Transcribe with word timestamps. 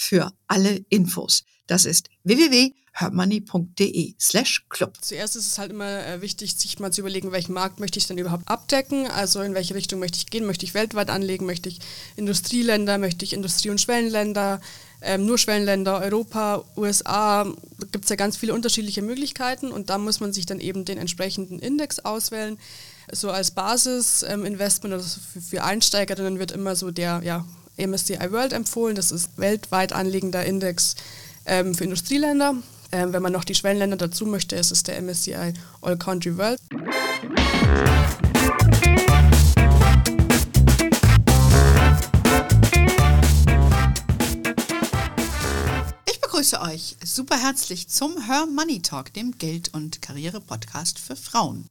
für 0.00 0.32
alle 0.46 0.82
Infos. 0.88 1.44
Das 1.66 1.84
ist 1.84 2.08
www.hermoney.de 2.24 4.14
slash 4.18 4.64
club. 4.70 4.96
Zuerst 5.02 5.36
ist 5.36 5.46
es 5.46 5.58
halt 5.58 5.72
immer 5.72 6.06
äh, 6.06 6.22
wichtig, 6.22 6.56
sich 6.56 6.78
mal 6.78 6.90
zu 6.90 7.02
überlegen, 7.02 7.32
welchen 7.32 7.52
Markt 7.52 7.80
möchte 7.80 7.98
ich 7.98 8.06
denn 8.06 8.16
überhaupt 8.16 8.48
abdecken, 8.48 9.06
also 9.06 9.42
in 9.42 9.52
welche 9.52 9.74
Richtung 9.74 10.00
möchte 10.00 10.16
ich 10.16 10.26
gehen, 10.30 10.46
möchte 10.46 10.64
ich 10.64 10.72
weltweit 10.72 11.10
anlegen, 11.10 11.44
möchte 11.44 11.68
ich 11.68 11.80
Industrieländer, 12.16 12.96
möchte 12.96 13.26
ich 13.26 13.34
Industrie- 13.34 13.68
und 13.68 13.78
Schwellenländer, 13.78 14.62
ähm, 15.02 15.26
nur 15.26 15.36
Schwellenländer, 15.36 16.00
Europa, 16.00 16.64
USA, 16.78 17.44
da 17.44 17.86
gibt 17.92 18.06
es 18.06 18.10
ja 18.10 18.16
ganz 18.16 18.38
viele 18.38 18.54
unterschiedliche 18.54 19.02
Möglichkeiten 19.02 19.70
und 19.70 19.90
da 19.90 19.98
muss 19.98 20.20
man 20.20 20.32
sich 20.32 20.46
dann 20.46 20.60
eben 20.60 20.86
den 20.86 20.96
entsprechenden 20.96 21.58
Index 21.58 21.98
auswählen. 22.00 22.58
So 23.12 23.30
als 23.30 23.50
Basisinvestment 23.50 24.94
ähm, 24.94 24.98
oder 24.98 25.08
für, 25.08 25.40
für 25.42 25.62
Einsteigerinnen 25.62 26.38
wird 26.38 26.52
immer 26.52 26.74
so 26.74 26.90
der 26.90 27.20
ja, 27.22 27.44
MSCI 27.86 28.30
World 28.32 28.52
empfohlen. 28.52 28.94
Das 28.94 29.10
ist 29.10 29.36
weltweit 29.36 29.92
anliegender 29.92 30.44
Index 30.44 30.96
ähm, 31.46 31.74
für 31.74 31.84
Industrieländer. 31.84 32.56
Ähm, 32.92 33.12
wenn 33.12 33.22
man 33.22 33.32
noch 33.32 33.44
die 33.44 33.54
Schwellenländer 33.54 33.96
dazu 33.96 34.26
möchte, 34.26 34.56
ist 34.56 34.72
es 34.72 34.82
der 34.82 35.00
MSCI 35.00 35.54
All 35.80 35.96
Country 35.96 36.36
World. 36.36 36.60
Ich 46.06 46.20
begrüße 46.20 46.60
euch 46.60 46.96
super 47.04 47.36
herzlich 47.36 47.88
zum 47.88 48.26
Her 48.26 48.46
Money 48.46 48.82
Talk, 48.82 49.12
dem 49.14 49.38
Geld- 49.38 49.72
und 49.72 50.02
Karriere-Podcast 50.02 50.98
für 50.98 51.14
Frauen. 51.14 51.68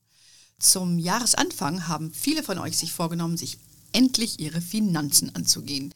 Zum 0.59 0.99
Jahresanfang 0.99 1.87
haben 1.87 2.13
viele 2.13 2.43
von 2.43 2.59
euch 2.59 2.77
sich 2.77 2.91
vorgenommen, 2.91 3.37
sich 3.37 3.57
endlich 3.93 4.39
ihre 4.39 4.61
Finanzen 4.61 5.35
anzugehen. 5.35 5.93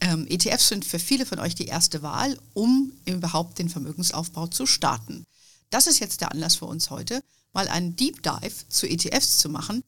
Ähm, 0.00 0.26
ETFs 0.28 0.68
sind 0.68 0.84
für 0.84 0.98
viele 0.98 1.26
von 1.26 1.38
euch 1.38 1.54
die 1.54 1.66
erste 1.66 2.02
Wahl, 2.02 2.38
um 2.54 2.92
überhaupt 3.04 3.58
den 3.58 3.68
Vermögensaufbau 3.68 4.46
zu 4.46 4.66
starten. 4.66 5.24
Das 5.68 5.86
ist 5.86 6.00
jetzt 6.00 6.20
der 6.20 6.32
Anlass 6.32 6.56
für 6.56 6.64
uns 6.64 6.90
heute, 6.90 7.22
mal 7.52 7.68
einen 7.68 7.96
Deep 7.96 8.22
Dive 8.22 8.68
zu 8.68 8.88
ETFs 8.88 9.38
zu 9.38 9.48
machen, 9.48 9.82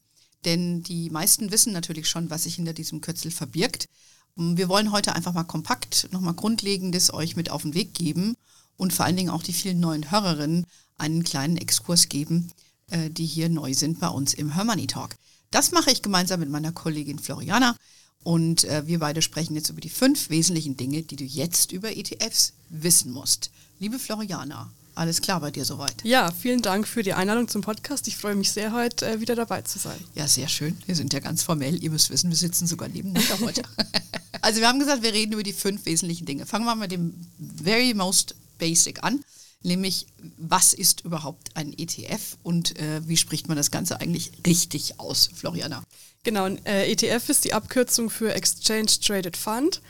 denn 0.44 0.82
die 0.82 1.10
meisten 1.10 1.50
wissen 1.50 1.72
natürlich 1.72 2.08
schon, 2.08 2.30
was 2.30 2.44
sich 2.44 2.56
hinter 2.56 2.72
diesem 2.72 3.00
Kürzel 3.00 3.30
verbirgt. 3.30 3.86
Wir 4.34 4.68
wollen 4.68 4.92
heute 4.92 5.14
einfach 5.14 5.32
mal 5.32 5.44
kompakt 5.44 6.08
nochmal 6.10 6.34
Grundlegendes 6.34 7.12
euch 7.12 7.36
mit 7.36 7.50
auf 7.50 7.62
den 7.62 7.74
Weg 7.74 7.94
geben 7.94 8.34
und 8.76 8.92
vor 8.92 9.04
allen 9.04 9.16
Dingen 9.16 9.30
auch 9.30 9.42
die 9.42 9.52
vielen 9.52 9.80
neuen 9.80 10.10
Hörerinnen 10.10 10.66
einen 10.98 11.22
kleinen 11.22 11.56
Exkurs 11.56 12.08
geben, 12.08 12.50
äh, 12.90 13.10
die 13.10 13.26
hier 13.26 13.48
neu 13.48 13.74
sind 13.74 14.00
bei 14.00 14.08
uns 14.08 14.34
im 14.34 14.54
Hermoney 14.54 14.86
Talk. 14.86 15.16
Das 15.52 15.70
mache 15.70 15.90
ich 15.90 16.02
gemeinsam 16.02 16.40
mit 16.40 16.48
meiner 16.48 16.72
Kollegin 16.72 17.18
Floriana. 17.18 17.76
Und 18.24 18.64
äh, 18.64 18.86
wir 18.86 18.98
beide 18.98 19.20
sprechen 19.20 19.54
jetzt 19.54 19.68
über 19.68 19.80
die 19.80 19.90
fünf 19.90 20.30
wesentlichen 20.30 20.76
Dinge, 20.76 21.02
die 21.02 21.16
du 21.16 21.24
jetzt 21.24 21.72
über 21.72 21.94
ETFs 21.96 22.54
wissen 22.70 23.12
musst. 23.12 23.50
Liebe 23.78 23.98
Floriana, 23.98 24.72
alles 24.94 25.20
klar 25.20 25.40
bei 25.40 25.50
dir 25.50 25.64
soweit? 25.64 25.94
Ja, 26.04 26.30
vielen 26.30 26.62
Dank 26.62 26.88
für 26.88 27.02
die 27.02 27.12
Einladung 27.12 27.48
zum 27.48 27.60
Podcast. 27.60 28.08
Ich 28.08 28.16
freue 28.16 28.34
mich 28.34 28.50
sehr, 28.50 28.72
heute 28.72 29.06
äh, 29.06 29.20
wieder 29.20 29.34
dabei 29.34 29.60
zu 29.62 29.78
sein. 29.78 29.98
Ja, 30.14 30.26
sehr 30.26 30.48
schön. 30.48 30.78
Wir 30.86 30.96
sind 30.96 31.12
ja 31.12 31.20
ganz 31.20 31.42
formell. 31.42 31.82
Ihr 31.82 31.90
müsst 31.90 32.08
wissen, 32.10 32.30
wir 32.30 32.36
sitzen 32.36 32.66
sogar 32.66 32.88
nebeneinander 32.88 33.40
heute. 33.40 33.62
also 34.40 34.60
wir 34.60 34.68
haben 34.68 34.78
gesagt, 34.78 35.02
wir 35.02 35.12
reden 35.12 35.32
über 35.32 35.42
die 35.42 35.52
fünf 35.52 35.84
wesentlichen 35.84 36.24
Dinge. 36.24 36.46
Fangen 36.46 36.64
wir 36.64 36.74
mal 36.74 36.82
mit 36.82 36.92
dem 36.92 37.14
very 37.62 37.92
most 37.92 38.36
basic 38.58 39.02
an 39.02 39.22
nämlich 39.64 40.06
was 40.38 40.72
ist 40.72 41.04
überhaupt 41.04 41.56
ein 41.56 41.72
ETF 41.76 42.36
und 42.42 42.78
äh, 42.78 43.06
wie 43.06 43.16
spricht 43.16 43.48
man 43.48 43.56
das 43.56 43.70
Ganze 43.70 44.00
eigentlich 44.00 44.32
richtig 44.46 44.98
aus, 45.00 45.30
Floriana? 45.34 45.82
Genau, 46.24 46.46
äh, 46.64 46.90
ETF 46.90 47.28
ist 47.28 47.44
die 47.44 47.52
Abkürzung 47.52 48.08
für 48.08 48.32
Exchange 48.34 48.86
Traded 49.04 49.36
Fund. 49.36 49.80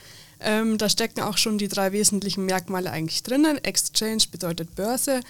Ähm, 0.40 0.78
da 0.78 0.88
stecken 0.88 1.20
auch 1.20 1.36
schon 1.36 1.58
die 1.58 1.68
drei 1.68 1.92
wesentlichen 1.92 2.46
Merkmale 2.46 2.90
eigentlich 2.90 3.22
drinnen. 3.22 3.62
Exchange 3.62 4.24
bedeutet 4.30 4.74
Börse, 4.74 5.20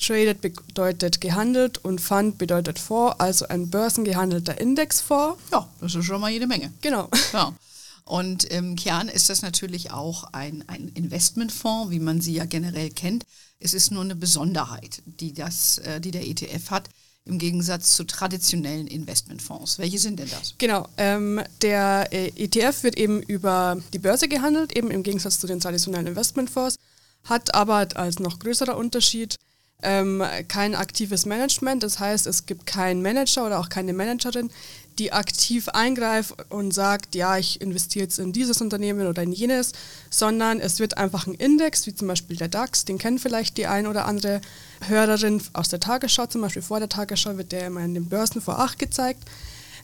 Traded 0.00 0.40
bedeutet 0.40 1.20
gehandelt 1.20 1.78
und 1.84 2.00
Fund 2.00 2.38
bedeutet 2.38 2.78
Fonds, 2.78 3.20
also 3.20 3.46
ein 3.48 3.70
börsengehandelter 3.70 4.58
Indexfonds. 4.60 5.38
Ja, 5.50 5.68
das 5.80 5.94
ist 5.94 6.04
schon 6.04 6.20
mal 6.20 6.30
jede 6.30 6.46
Menge. 6.46 6.72
Genau. 6.80 7.08
Ja. 7.32 7.54
Und 8.04 8.44
im 8.44 8.76
Kern 8.76 9.08
ist 9.08 9.30
das 9.30 9.42
natürlich 9.42 9.90
auch 9.90 10.24
ein, 10.32 10.64
ein 10.68 10.88
Investmentfonds, 10.88 11.90
wie 11.90 12.00
man 12.00 12.20
sie 12.20 12.34
ja 12.34 12.44
generell 12.44 12.90
kennt. 12.90 13.24
Es 13.58 13.74
ist 13.74 13.90
nur 13.92 14.02
eine 14.02 14.16
Besonderheit, 14.16 15.02
die, 15.06 15.32
das, 15.32 15.78
äh, 15.78 16.00
die 16.00 16.10
der 16.10 16.26
ETF 16.26 16.70
hat, 16.70 16.88
im 17.24 17.38
Gegensatz 17.38 17.94
zu 17.94 18.04
traditionellen 18.04 18.88
Investmentfonds. 18.88 19.78
Welche 19.78 19.98
sind 19.98 20.18
denn 20.18 20.28
das? 20.28 20.54
Genau, 20.58 20.88
ähm, 20.96 21.40
der 21.60 22.08
äh, 22.10 22.32
ETF 22.36 22.82
wird 22.82 22.98
eben 22.98 23.22
über 23.22 23.80
die 23.92 24.00
Börse 24.00 24.26
gehandelt, 24.26 24.76
eben 24.76 24.90
im 24.90 25.04
Gegensatz 25.04 25.38
zu 25.38 25.46
den 25.46 25.60
traditionellen 25.60 26.08
Investmentfonds, 26.08 26.76
hat 27.24 27.54
aber 27.54 27.86
als 27.94 28.18
noch 28.18 28.40
größerer 28.40 28.76
Unterschied 28.76 29.36
ähm, 29.82 30.22
kein 30.48 30.74
aktives 30.74 31.26
Management. 31.26 31.82
Das 31.82 31.98
heißt, 31.98 32.26
es 32.26 32.46
gibt 32.46 32.66
keinen 32.66 33.02
Manager 33.02 33.46
oder 33.46 33.60
auch 33.60 33.68
keine 33.68 33.92
Managerin, 33.92 34.50
die 34.98 35.12
aktiv 35.12 35.68
eingreift 35.68 36.34
und 36.50 36.72
sagt, 36.72 37.14
ja, 37.14 37.38
ich 37.38 37.60
investiere 37.60 38.04
jetzt 38.04 38.18
in 38.18 38.32
dieses 38.32 38.60
Unternehmen 38.60 39.06
oder 39.06 39.22
in 39.22 39.32
jenes, 39.32 39.72
sondern 40.10 40.60
es 40.60 40.78
wird 40.78 40.98
einfach 40.98 41.26
ein 41.26 41.34
Index, 41.34 41.86
wie 41.86 41.94
zum 41.94 42.08
Beispiel 42.08 42.36
der 42.36 42.48
DAX, 42.48 42.84
den 42.84 42.98
kennen 42.98 43.18
vielleicht 43.18 43.56
die 43.56 43.66
ein 43.66 43.86
oder 43.86 44.06
andere 44.06 44.40
Hörerin 44.86 45.42
aus 45.54 45.68
der 45.68 45.80
Tagesschau, 45.80 46.26
zum 46.26 46.42
Beispiel 46.42 46.62
vor 46.62 46.78
der 46.78 46.88
Tagesschau 46.88 47.36
wird 47.36 47.52
der 47.52 47.66
immer 47.66 47.80
in 47.80 47.94
den 47.94 48.08
Börsen 48.08 48.40
vor 48.40 48.58
acht 48.58 48.78
gezeigt. 48.78 49.22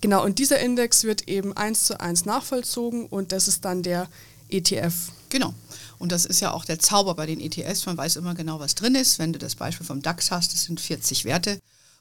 Genau, 0.00 0.24
und 0.24 0.38
dieser 0.38 0.60
Index 0.60 1.04
wird 1.04 1.26
eben 1.26 1.56
eins 1.56 1.84
zu 1.84 1.98
eins 1.98 2.24
nachvollzogen 2.24 3.06
und 3.06 3.32
das 3.32 3.48
ist 3.48 3.64
dann 3.64 3.82
der 3.82 4.08
ETF. 4.48 4.94
Genau. 5.28 5.54
Und 5.98 6.12
das 6.12 6.24
ist 6.24 6.40
ja 6.40 6.52
auch 6.52 6.64
der 6.64 6.78
Zauber 6.78 7.14
bei 7.14 7.26
den 7.26 7.40
ETFs. 7.40 7.86
Man 7.86 7.96
weiß 7.96 8.16
immer 8.16 8.34
genau, 8.34 8.60
was 8.60 8.74
drin 8.74 8.94
ist. 8.94 9.18
Wenn 9.18 9.32
du 9.32 9.38
das 9.38 9.56
Beispiel 9.56 9.86
vom 9.86 10.02
DAX 10.02 10.30
hast, 10.30 10.52
das 10.52 10.64
sind 10.64 10.80
40 10.80 11.24
Werte 11.24 11.58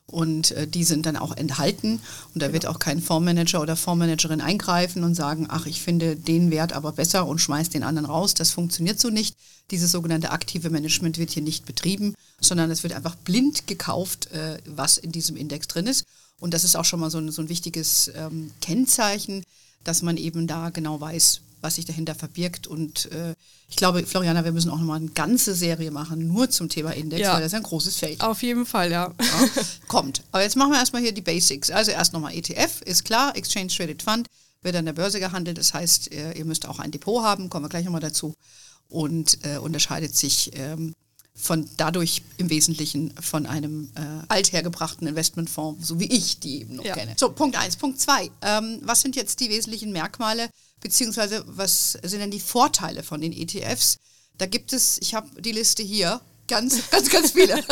und 0.07 0.51
äh, 0.51 0.67
die 0.67 0.83
sind 0.83 1.05
dann 1.05 1.17
auch 1.17 1.35
enthalten 1.35 1.99
und 2.33 2.41
da 2.41 2.47
genau. 2.47 2.53
wird 2.53 2.65
auch 2.65 2.79
kein 2.79 3.01
Fondsmanager 3.01 3.61
oder 3.61 3.75
Fondsmanagerin 3.75 4.41
eingreifen 4.41 5.03
und 5.03 5.15
sagen, 5.15 5.47
ach, 5.49 5.65
ich 5.65 5.81
finde 5.81 6.15
den 6.15 6.49
Wert 6.49 6.73
aber 6.73 6.93
besser 6.93 7.27
und 7.27 7.39
schmeiß 7.39 7.69
den 7.69 7.83
anderen 7.83 8.05
raus. 8.05 8.33
Das 8.33 8.51
funktioniert 8.51 8.99
so 8.99 9.09
nicht. 9.09 9.35
Dieses 9.69 9.91
sogenannte 9.91 10.31
aktive 10.31 10.69
Management 10.69 11.17
wird 11.17 11.31
hier 11.31 11.43
nicht 11.43 11.65
betrieben, 11.65 12.15
sondern 12.39 12.71
es 12.71 12.83
wird 12.83 12.93
einfach 12.93 13.15
blind 13.15 13.67
gekauft, 13.67 14.31
äh, 14.31 14.59
was 14.65 14.97
in 14.97 15.11
diesem 15.11 15.35
Index 15.35 15.67
drin 15.67 15.87
ist. 15.87 16.05
Und 16.39 16.53
das 16.53 16.63
ist 16.63 16.75
auch 16.75 16.85
schon 16.85 16.99
mal 16.99 17.11
so 17.11 17.17
ein, 17.17 17.31
so 17.31 17.41
ein 17.41 17.49
wichtiges 17.49 18.11
ähm, 18.15 18.51
Kennzeichen, 18.61 19.43
dass 19.83 20.01
man 20.01 20.17
eben 20.17 20.47
da 20.47 20.69
genau 20.69 21.01
weiß, 21.01 21.41
was 21.61 21.75
sich 21.75 21.85
dahinter 21.85 22.15
verbirgt. 22.15 22.67
Und 22.67 23.11
äh, 23.11 23.35
ich 23.67 23.75
glaube, 23.75 24.05
Floriana, 24.05 24.43
wir 24.45 24.51
müssen 24.51 24.69
auch 24.69 24.77
nochmal 24.77 24.99
eine 24.99 25.09
ganze 25.09 25.53
Serie 25.53 25.91
machen, 25.91 26.27
nur 26.27 26.49
zum 26.49 26.69
Thema 26.69 26.91
Index, 26.91 27.21
ja. 27.21 27.33
weil 27.33 27.41
das 27.41 27.53
ist 27.53 27.57
ein 27.57 27.63
großes 27.63 27.97
Feld. 27.97 28.21
Auf 28.21 28.41
jeden 28.43 28.65
Fall, 28.65 28.91
ja. 28.91 29.13
ja. 29.19 29.63
Kommt. 29.87 30.23
Aber 30.31 30.43
jetzt 30.43 30.55
machen 30.55 30.71
wir 30.71 30.79
erstmal 30.79 31.01
hier 31.01 31.11
die 31.11 31.21
Basics. 31.21 31.69
Also 31.71 31.91
erst 31.91 32.13
nochmal 32.13 32.33
ETF, 32.33 32.81
ist 32.81 33.05
klar, 33.05 33.35
Exchange 33.35 33.67
Traded 33.67 34.03
Fund, 34.03 34.27
wird 34.61 34.75
an 34.75 34.85
der 34.85 34.93
Börse 34.93 35.19
gehandelt. 35.19 35.57
Das 35.57 35.73
heißt, 35.73 36.11
äh, 36.11 36.33
ihr 36.33 36.45
müsst 36.45 36.67
auch 36.67 36.79
ein 36.79 36.91
Depot 36.91 37.23
haben, 37.23 37.49
kommen 37.49 37.65
wir 37.65 37.69
gleich 37.69 37.85
nochmal 37.85 38.01
dazu. 38.01 38.33
Und 38.89 39.45
äh, 39.45 39.57
unterscheidet 39.57 40.15
sich 40.15 40.51
ähm, 40.55 40.93
von 41.37 41.69
dadurch 41.77 42.23
im 42.37 42.49
Wesentlichen 42.49 43.13
von 43.21 43.45
einem 43.45 43.91
äh, 43.95 44.01
althergebrachten 44.27 45.07
Investmentfonds, 45.07 45.87
so 45.87 45.99
wie 45.99 46.07
ich 46.07 46.39
die 46.39 46.61
eben 46.61 46.77
noch 46.77 46.83
ja. 46.83 46.95
kenne. 46.95 47.13
So, 47.15 47.31
Punkt 47.31 47.55
eins. 47.57 47.75
Punkt 47.75 48.01
zwei. 48.01 48.31
Ähm, 48.41 48.79
was 48.81 49.01
sind 49.01 49.15
jetzt 49.15 49.39
die 49.39 49.49
wesentlichen 49.49 49.91
Merkmale 49.91 50.49
beziehungsweise 50.81 51.43
was 51.47 51.97
sind 52.03 52.19
denn 52.19 52.31
die 52.31 52.39
Vorteile 52.39 53.03
von 53.03 53.21
den 53.21 53.33
ETFs? 53.33 53.97
Da 54.37 54.45
gibt 54.45 54.73
es, 54.73 54.99
ich 55.01 55.15
habe 55.15 55.29
die 55.41 55.51
Liste 55.51 55.83
hier, 55.83 56.21
ganz, 56.47 56.89
ganz, 56.91 57.09
ganz 57.09 57.31
viele. 57.31 57.63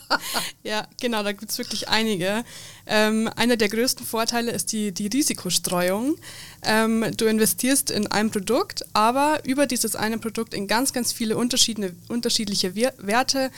ja, 0.62 0.86
genau, 1.00 1.22
da 1.22 1.32
gibt 1.32 1.50
es 1.50 1.58
wirklich 1.58 1.88
einige. 1.88 2.44
Ähm, 2.86 3.30
einer 3.36 3.56
der 3.56 3.68
größten 3.68 4.06
Vorteile 4.06 4.52
ist 4.52 4.72
die, 4.72 4.92
die 4.92 5.08
Risikostreuung. 5.08 6.16
Ähm, 6.62 7.06
du 7.16 7.26
investierst 7.26 7.90
in 7.90 8.06
ein 8.06 8.30
Produkt, 8.30 8.84
aber 8.92 9.40
über 9.44 9.66
dieses 9.66 9.96
eine 9.96 10.18
Produkt 10.18 10.54
in 10.54 10.66
ganz, 10.66 10.92
ganz 10.92 11.12
viele 11.12 11.36
unterschiedliche 11.36 12.74
Werte 12.74 13.50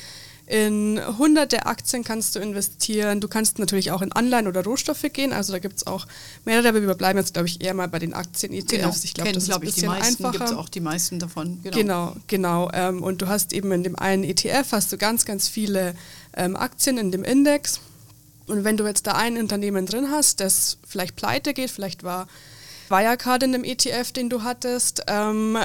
In 0.51 1.01
hunderte 1.17 1.65
Aktien 1.67 2.03
kannst 2.03 2.35
du 2.35 2.41
investieren. 2.41 3.21
Du 3.21 3.29
kannst 3.29 3.61
natürlich 3.61 3.93
auch 3.93 4.03
in 4.03 4.11
Anleihen 4.11 4.49
oder 4.49 4.65
Rohstoffe 4.65 5.07
gehen. 5.13 5.33
Also 5.33 5.53
da 5.53 5.61
gibt 5.61 5.77
es 5.77 5.87
auch 5.87 6.09
mehrere, 6.45 6.71
aber 6.71 6.83
wir 6.83 6.95
bleiben 6.95 7.21
jetzt, 7.21 7.35
glaube 7.35 7.47
ich, 7.47 7.63
eher 7.63 7.73
mal 7.73 7.87
bei 7.87 8.01
den 8.01 8.15
Aktien-ETFs. 8.15 8.69
Genau. 8.73 8.95
Ich 9.01 9.15
glaube, 9.15 9.31
das 9.31 9.45
ist 9.45 9.53
ein 9.53 9.61
bisschen 9.61 9.89
einfacher. 9.89 10.33
Gibt 10.33 10.45
es 10.47 10.53
auch 10.57 10.69
die 10.69 10.81
meisten 10.81 11.21
davon. 11.21 11.61
Genau, 11.63 11.77
genau. 11.77 12.17
genau. 12.27 12.71
Ähm, 12.73 13.01
und 13.01 13.23
du 13.23 13.29
hast 13.29 13.53
eben 13.53 13.71
in 13.71 13.85
dem 13.85 13.95
einen 13.95 14.25
ETF 14.25 14.73
hast 14.73 14.91
du 14.91 14.97
ganz, 14.97 15.25
ganz 15.25 15.47
viele 15.47 15.95
ähm, 16.37 16.57
Aktien 16.57 16.99
in 16.99 17.13
dem 17.13 17.23
Index. 17.23 17.79
Und 18.49 18.65
wenn 18.65 18.77
du 18.77 18.85
jetzt 18.89 19.07
da 19.07 19.13
ein 19.13 19.39
Unternehmen 19.39 19.87
drin 19.87 20.11
hast, 20.11 20.41
das 20.41 20.79
vielleicht 20.85 21.15
pleite 21.15 21.55
geht, 21.55 21.71
vielleicht 21.71 22.03
war 22.03 22.27
Wirecard 22.89 23.45
in 23.45 23.53
dem 23.53 23.63
ETF, 23.63 24.11
den 24.11 24.29
du 24.29 24.43
hattest, 24.43 25.05
ähm, 25.07 25.57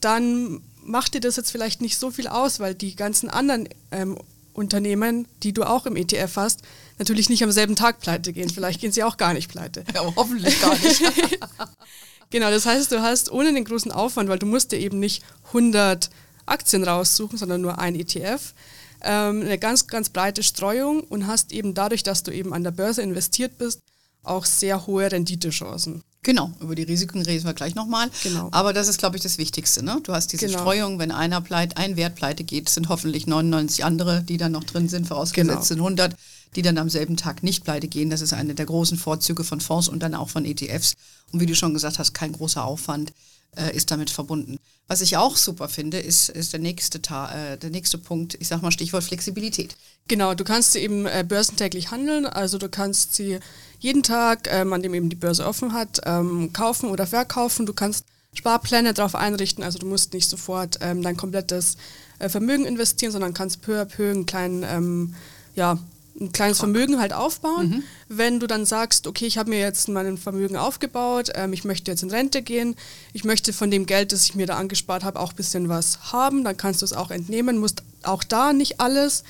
dann 0.00 0.62
macht 0.84 1.14
dir 1.14 1.20
das 1.20 1.36
jetzt 1.36 1.50
vielleicht 1.50 1.80
nicht 1.80 1.98
so 1.98 2.10
viel 2.10 2.26
aus, 2.26 2.60
weil 2.60 2.74
die 2.74 2.96
ganzen 2.96 3.28
anderen 3.28 3.68
ähm, 3.90 4.18
Unternehmen, 4.54 5.26
die 5.42 5.52
du 5.52 5.64
auch 5.64 5.86
im 5.86 5.96
ETF 5.96 6.36
hast, 6.36 6.62
natürlich 6.98 7.30
nicht 7.30 7.42
am 7.42 7.52
selben 7.52 7.76
Tag 7.76 8.00
pleite 8.00 8.32
gehen. 8.32 8.50
Vielleicht 8.50 8.80
gehen 8.80 8.92
sie 8.92 9.04
auch 9.04 9.16
gar 9.16 9.32
nicht 9.32 9.50
pleite. 9.50 9.84
Ja, 9.94 10.02
hoffentlich 10.14 10.60
gar 10.60 10.76
nicht. 10.78 11.02
genau, 12.30 12.50
das 12.50 12.66
heißt, 12.66 12.92
du 12.92 13.02
hast 13.02 13.30
ohne 13.30 13.52
den 13.52 13.64
großen 13.64 13.92
Aufwand, 13.92 14.28
weil 14.28 14.38
du 14.38 14.46
musst 14.46 14.72
dir 14.72 14.78
eben 14.78 14.98
nicht 14.98 15.22
100 15.48 16.10
Aktien 16.46 16.84
raussuchen, 16.84 17.38
sondern 17.38 17.60
nur 17.60 17.78
ein 17.78 17.94
ETF, 17.94 18.54
ähm, 19.02 19.42
eine 19.42 19.58
ganz, 19.58 19.86
ganz 19.86 20.10
breite 20.10 20.42
Streuung 20.42 21.02
und 21.04 21.26
hast 21.26 21.52
eben 21.52 21.74
dadurch, 21.74 22.02
dass 22.02 22.22
du 22.22 22.30
eben 22.30 22.52
an 22.52 22.64
der 22.64 22.72
Börse 22.72 23.02
investiert 23.02 23.58
bist, 23.58 23.80
auch 24.22 24.44
sehr 24.44 24.86
hohe 24.86 25.10
Renditechancen. 25.10 26.02
Genau, 26.24 26.52
über 26.60 26.76
die 26.76 26.84
Risiken 26.84 27.20
reden 27.22 27.44
wir 27.44 27.52
gleich 27.52 27.74
nochmal. 27.74 28.08
Genau. 28.22 28.48
Aber 28.52 28.72
das 28.72 28.86
ist, 28.86 28.98
glaube 28.98 29.16
ich, 29.16 29.22
das 29.22 29.38
Wichtigste. 29.38 29.84
Ne? 29.84 29.98
Du 30.04 30.12
hast 30.12 30.28
diese 30.28 30.46
genau. 30.46 30.60
Streuung, 30.60 31.00
wenn 31.00 31.10
einer 31.10 31.40
pleit, 31.40 31.76
ein 31.76 31.96
Wert 31.96 32.14
pleite 32.14 32.44
geht, 32.44 32.68
sind 32.68 32.88
hoffentlich 32.88 33.26
99 33.26 33.84
andere, 33.84 34.22
die 34.22 34.36
dann 34.36 34.52
noch 34.52 34.62
drin 34.62 34.88
sind, 34.88 35.08
vorausgesetzt 35.08 35.48
genau. 35.48 35.62
sind 35.62 35.78
100, 35.78 36.16
die 36.54 36.62
dann 36.62 36.78
am 36.78 36.90
selben 36.90 37.16
Tag 37.16 37.42
nicht 37.42 37.64
pleite 37.64 37.88
gehen. 37.88 38.10
Das 38.10 38.20
ist 38.20 38.32
eine 38.32 38.54
der 38.54 38.66
großen 38.66 38.98
Vorzüge 38.98 39.44
von 39.44 39.60
Fonds 39.60 39.88
und 39.88 40.00
dann 40.00 40.14
auch 40.14 40.28
von 40.28 40.44
ETFs. 40.44 40.94
Und 41.32 41.40
wie 41.40 41.46
du 41.46 41.54
schon 41.54 41.74
gesagt 41.74 41.98
hast, 41.98 42.12
kein 42.12 42.32
großer 42.32 42.64
Aufwand 42.64 43.12
äh, 43.56 43.74
ist 43.74 43.90
damit 43.90 44.10
verbunden. 44.10 44.58
Was 44.88 45.00
ich 45.00 45.16
auch 45.16 45.36
super 45.36 45.68
finde, 45.68 45.98
ist, 45.98 46.28
ist 46.28 46.52
der, 46.52 46.60
nächste 46.60 46.98
äh, 46.98 47.56
der 47.56 47.70
nächste 47.70 47.98
Punkt, 47.98 48.36
ich 48.40 48.48
sage 48.48 48.62
mal 48.62 48.72
Stichwort 48.72 49.04
Flexibilität. 49.04 49.76
Genau, 50.08 50.34
du 50.34 50.44
kannst 50.44 50.72
sie 50.72 50.80
eben 50.80 51.06
äh, 51.06 51.24
börsentäglich 51.26 51.90
handeln, 51.90 52.26
also 52.26 52.58
du 52.58 52.68
kannst 52.68 53.14
sie 53.14 53.38
jeden 53.78 54.02
Tag, 54.02 54.48
ähm, 54.50 54.72
an 54.72 54.82
dem 54.82 54.94
eben 54.94 55.08
die 55.08 55.16
Börse 55.16 55.46
offen 55.46 55.72
hat, 55.72 56.00
ähm, 56.04 56.52
kaufen 56.52 56.90
oder 56.90 57.06
verkaufen. 57.06 57.66
Du 57.66 57.72
kannst 57.72 58.04
Sparpläne 58.34 58.94
darauf 58.94 59.14
einrichten, 59.14 59.62
also 59.62 59.78
du 59.78 59.86
musst 59.86 60.12
nicht 60.12 60.28
sofort 60.28 60.78
ähm, 60.80 61.02
dein 61.02 61.16
komplettes 61.16 61.76
äh, 62.18 62.28
Vermögen 62.28 62.64
investieren, 62.64 63.12
sondern 63.12 63.34
kannst 63.34 63.62
peu 63.62 63.80
à 63.80 63.84
peu 63.84 64.10
einen 64.10 64.26
kleinen, 64.26 64.62
ähm, 64.62 65.14
ja, 65.54 65.78
ein 66.20 66.32
kleines 66.32 66.58
Trag. 66.58 66.66
Vermögen 66.66 67.00
halt 67.00 67.12
aufbauen. 67.12 67.68
Mhm. 67.68 67.82
Wenn 68.08 68.40
du 68.40 68.46
dann 68.46 68.66
sagst, 68.66 69.06
okay, 69.06 69.26
ich 69.26 69.38
habe 69.38 69.50
mir 69.50 69.58
jetzt 69.58 69.88
mein 69.88 70.18
Vermögen 70.18 70.56
aufgebaut, 70.56 71.30
ähm, 71.34 71.52
ich 71.52 71.64
möchte 71.64 71.90
jetzt 71.90 72.02
in 72.02 72.10
Rente 72.10 72.42
gehen, 72.42 72.76
ich 73.12 73.24
möchte 73.24 73.52
von 73.52 73.70
dem 73.70 73.86
Geld, 73.86 74.12
das 74.12 74.24
ich 74.24 74.34
mir 74.34 74.46
da 74.46 74.56
angespart 74.56 75.04
habe, 75.04 75.18
auch 75.18 75.30
ein 75.30 75.36
bisschen 75.36 75.68
was 75.68 76.12
haben, 76.12 76.44
dann 76.44 76.56
kannst 76.56 76.82
du 76.82 76.84
es 76.84 76.92
auch 76.92 77.10
entnehmen, 77.10 77.58
musst 77.58 77.82
auch 78.02 78.24
da 78.24 78.52
nicht 78.52 78.80
alles 78.80 79.24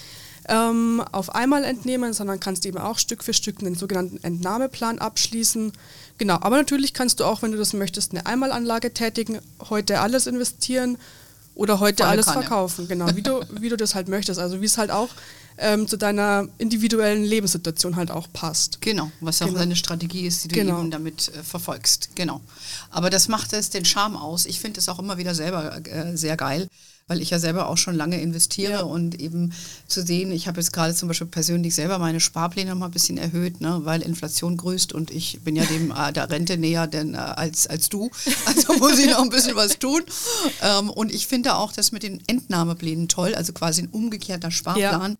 ähm, 0.49 1.03
auf 1.13 1.35
einmal 1.35 1.65
entnehmen, 1.65 2.13
sondern 2.13 2.41
kannst 2.41 2.67
eben 2.67 2.79
auch 2.79 2.99
Stück 2.99 3.23
für 3.23 3.33
Stück 3.33 3.61
einen 3.61 3.75
sogenannten 3.75 4.23
Entnahmeplan 4.23 4.99
abschließen. 4.99 5.73
Genau, 6.19 6.35
aber 6.35 6.57
natürlich 6.57 6.95
kannst 6.95 7.21
du 7.21 7.25
auch, 7.25 7.43
wenn 7.43 7.53
du 7.53 7.59
das 7.59 7.73
möchtest, 7.73 8.13
eine 8.13 8.27
Einmalanlage 8.27 8.93
tätigen, 8.93 9.39
heute 9.71 10.01
alles 10.01 10.27
investieren 10.27 10.99
oder 11.55 11.81
heute 11.81 12.07
alles 12.07 12.27
Kanne. 12.27 12.41
verkaufen. 12.41 12.89
Genau, 12.89 13.15
wie 13.15 13.23
du, 13.23 13.41
wie 13.61 13.69
du 13.69 13.77
das 13.77 13.95
halt 13.95 14.09
möchtest. 14.09 14.41
Also 14.41 14.61
wie 14.61 14.67
es 14.67 14.79
halt 14.79 14.91
auch 14.91 15.11
ähm, 15.63 15.87
zu 15.89 15.97
deiner 15.97 16.49
individuellen 16.59 17.25
Lebenssituation 17.25 17.97
halt 17.97 18.11
auch 18.11 18.29
passt. 18.33 18.81
Genau, 18.81 19.11
was 19.21 19.39
ja 19.39 19.47
genau. 19.47 19.57
auch 19.57 19.63
deine 19.63 19.77
Strategie 19.77 20.27
ist, 20.27 20.45
die 20.45 20.49
du 20.49 20.57
genau. 20.57 20.81
eben 20.81 20.91
damit 20.91 21.29
äh, 21.29 21.43
verfolgst. 21.43 22.11
Genau. 22.15 22.41
Aber 22.91 23.11
das 23.11 23.29
macht 23.29 23.53
es 23.53 23.71
den 23.71 23.85
Charme 23.85 24.17
aus. 24.17 24.45
Ich 24.47 24.61
finde 24.61 24.81
es 24.81 24.89
auch 24.89 24.99
immer 24.99 25.19
wieder 25.19 25.35
selber 25.35 25.81
äh, 25.87 26.17
sehr 26.17 26.37
geil, 26.37 26.69
weil 27.07 27.21
ich 27.21 27.31
ja 27.31 27.39
selber 27.39 27.69
auch 27.69 27.77
schon 27.77 27.95
lange 27.95 28.21
investiere 28.21 28.73
ja. 28.73 28.81
und 28.83 29.21
eben 29.21 29.53
zu 29.87 30.03
sehen, 30.03 30.33
ich 30.33 30.49
habe 30.49 30.61
jetzt 30.61 30.73
gerade 30.73 30.95
zum 30.95 31.09
Beispiel 31.09 31.27
persönlich 31.29 31.75
selber 31.75 31.99
meine 31.99 32.21
Sparpläne 32.21 32.75
mal 32.75 32.87
ein 32.87 32.93
bisschen 32.93 33.19
erhöht, 33.19 33.61
ne, 33.61 33.81
weil 33.85 34.03
Inflation 34.03 34.57
grüßt 34.57 34.93
und 34.93 35.11
ich 35.11 35.41
bin 35.43 35.55
ja 35.55 35.65
dem 35.65 35.93
äh, 35.93 36.13
der 36.13 36.29
Rente 36.29 36.57
näher 36.57 36.87
denn, 36.87 37.15
äh, 37.15 37.19
als, 37.19 37.67
als 37.67 37.89
du. 37.89 38.11
Also 38.47 38.73
muss 38.75 38.99
ich 38.99 39.07
noch 39.07 39.23
ein 39.23 39.31
bisschen 39.31 39.57
was 39.57 39.79
tun. 39.79 40.03
Ähm, 40.63 40.91
und 40.91 41.13
ich 41.13 41.27
finde 41.27 41.55
auch 41.55 41.73
das 41.73 41.93
mit 41.93 42.03
den 42.03 42.21
Entnahmeplänen 42.27 43.09
toll, 43.09 43.35
also 43.35 43.53
quasi 43.53 43.83
ein 43.83 43.89
umgekehrter 43.89 44.51
Sparplan. 44.51 45.13
Ja 45.13 45.17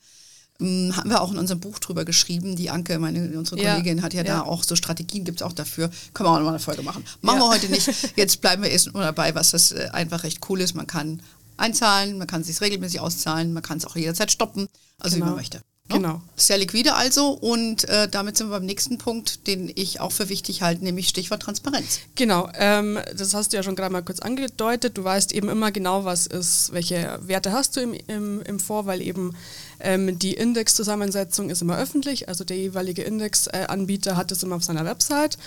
hm, 0.63 0.97
haben 0.97 1.11
wir 1.11 1.21
auch 1.21 1.31
in 1.33 1.39
unserem 1.39 1.61
Buch 1.61 1.79
drüber 1.79 2.05
geschrieben. 2.05 2.57
Die 2.57 2.71
Anke, 2.71 2.99
meine, 2.99 3.37
unsere 3.37 3.57
Kollegin, 3.57 3.99
ja, 3.99 4.03
hat 4.03 4.15
ja, 4.15 4.23
ja, 4.23 4.37
da 4.37 4.43
auch 4.43 4.65
so 4.65 4.77
Strategien, 4.77 5.25
gibt 5.25 5.41
es 5.41 5.47
auch 5.47 5.53
dafür. 5.53 5.91
Können 6.15 6.29
wir 6.29 6.33
auch 6.33 6.37
nochmal 6.37 6.55
eine 6.55 6.59
Folge 6.59 6.83
machen. 6.83 7.05
Machen 7.21 7.39
ja. 7.39 7.45
wir 7.45 7.49
heute 7.51 7.69
nicht. 7.69 7.91
Jetzt 8.17 8.41
bleiben 8.41 8.63
wir 8.63 8.71
erst 8.71 8.93
nur 8.93 9.03
dabei, 9.03 9.35
was 9.35 9.51
das 9.51 9.73
äh, 9.73 9.89
einfach 9.93 10.25
recht 10.25 10.41
cool 10.49 10.61
ist. 10.61 10.75
Man 10.75 10.87
kann 10.87 11.21
einzahlen, 11.57 12.19
man 12.19 12.27
kann 12.27 12.41
es 12.41 12.47
sich 12.47 12.61
regelmäßig 12.61 13.01
auszahlen, 13.01 13.53
man 13.53 13.63
kann 13.63 13.79
es 13.79 13.85
auch 13.85 13.97
jederzeit 13.97 14.33
stoppen, 14.33 14.69
also 14.99 15.15
genau. 15.15 15.27
wie 15.27 15.31
man 15.31 15.37
möchte. 15.37 15.63
Ne? 15.89 15.97
Genau. 15.97 16.23
Sehr 16.37 16.59
liquide 16.59 16.95
also 16.95 17.31
und 17.31 17.89
äh, 17.89 18.09
damit 18.09 18.37
sind 18.37 18.49
wir 18.49 18.59
beim 18.59 18.67
nächsten 18.67 18.99
Punkt, 18.99 19.47
den 19.47 19.71
ich 19.75 20.01
auch 20.01 20.13
für 20.13 20.29
wichtig 20.29 20.63
halte, 20.63 20.85
nämlich 20.85 21.09
Stichwort 21.09 21.43
Transparenz. 21.43 22.01
Genau, 22.15 22.49
ähm, 22.55 22.99
das 23.17 23.35
hast 23.35 23.53
du 23.53 23.57
ja 23.57 23.63
schon 23.63 23.75
gerade 23.75 23.93
mal 23.93 24.03
kurz 24.03 24.21
angedeutet. 24.21 24.97
Du 24.97 25.05
weißt 25.05 25.33
eben 25.33 25.49
immer 25.49 25.73
genau, 25.73 26.05
was 26.05 26.27
ist, 26.27 26.73
welche 26.73 27.19
Werte 27.23 27.53
hast 27.53 27.77
du 27.77 27.81
im, 27.81 27.95
im, 28.07 28.43
im 28.43 28.61
Fonds, 28.61 28.87
weil 28.87 29.03
eben 29.03 29.35
ähm, 29.83 30.19
die 30.19 30.35
Indexzusammensetzung 30.35 31.51
ist 31.51 31.61
immer 31.61 31.77
öffentlich, 31.77 32.29
also 32.29 32.45
der 32.45 32.57
jeweilige 32.57 33.03
Indexanbieter 33.03 34.17
hat 34.17 34.33
es 34.33 34.43
immer 34.43 34.57
auf 34.57 34.65
seiner 34.65 34.85
Website. 34.85 35.39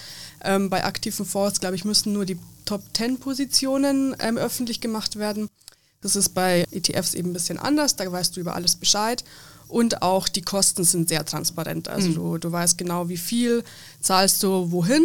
Ähm, 0.43 0.69
bei 0.69 0.83
aktiven 0.83 1.25
Fonds, 1.25 1.59
glaube 1.59 1.75
ich, 1.75 1.85
müssen 1.85 2.13
nur 2.13 2.25
die 2.25 2.37
Top 2.65 2.83
10 2.93 3.19
Positionen 3.19 4.15
ähm, 4.19 4.37
öffentlich 4.37 4.81
gemacht 4.81 5.17
werden. 5.17 5.47
Das 6.01 6.15
ist 6.15 6.29
bei 6.29 6.65
ETFs 6.71 7.13
eben 7.13 7.29
ein 7.29 7.33
bisschen 7.33 7.57
anders, 7.57 7.95
da 7.95 8.11
weißt 8.11 8.35
du 8.35 8.41
über 8.41 8.55
alles 8.55 8.75
Bescheid. 8.75 9.23
Und 9.67 10.03
auch 10.03 10.27
die 10.27 10.43
Kosten 10.43 10.83
sind 10.83 11.09
sehr 11.09 11.25
transparent. 11.25 11.87
Also 11.87 12.09
mhm. 12.09 12.15
du, 12.15 12.37
du 12.37 12.51
weißt 12.51 12.77
genau, 12.77 13.09
wie 13.09 13.17
viel 13.17 13.63
zahlst 13.99 14.43
du 14.43 14.71
wohin 14.71 15.03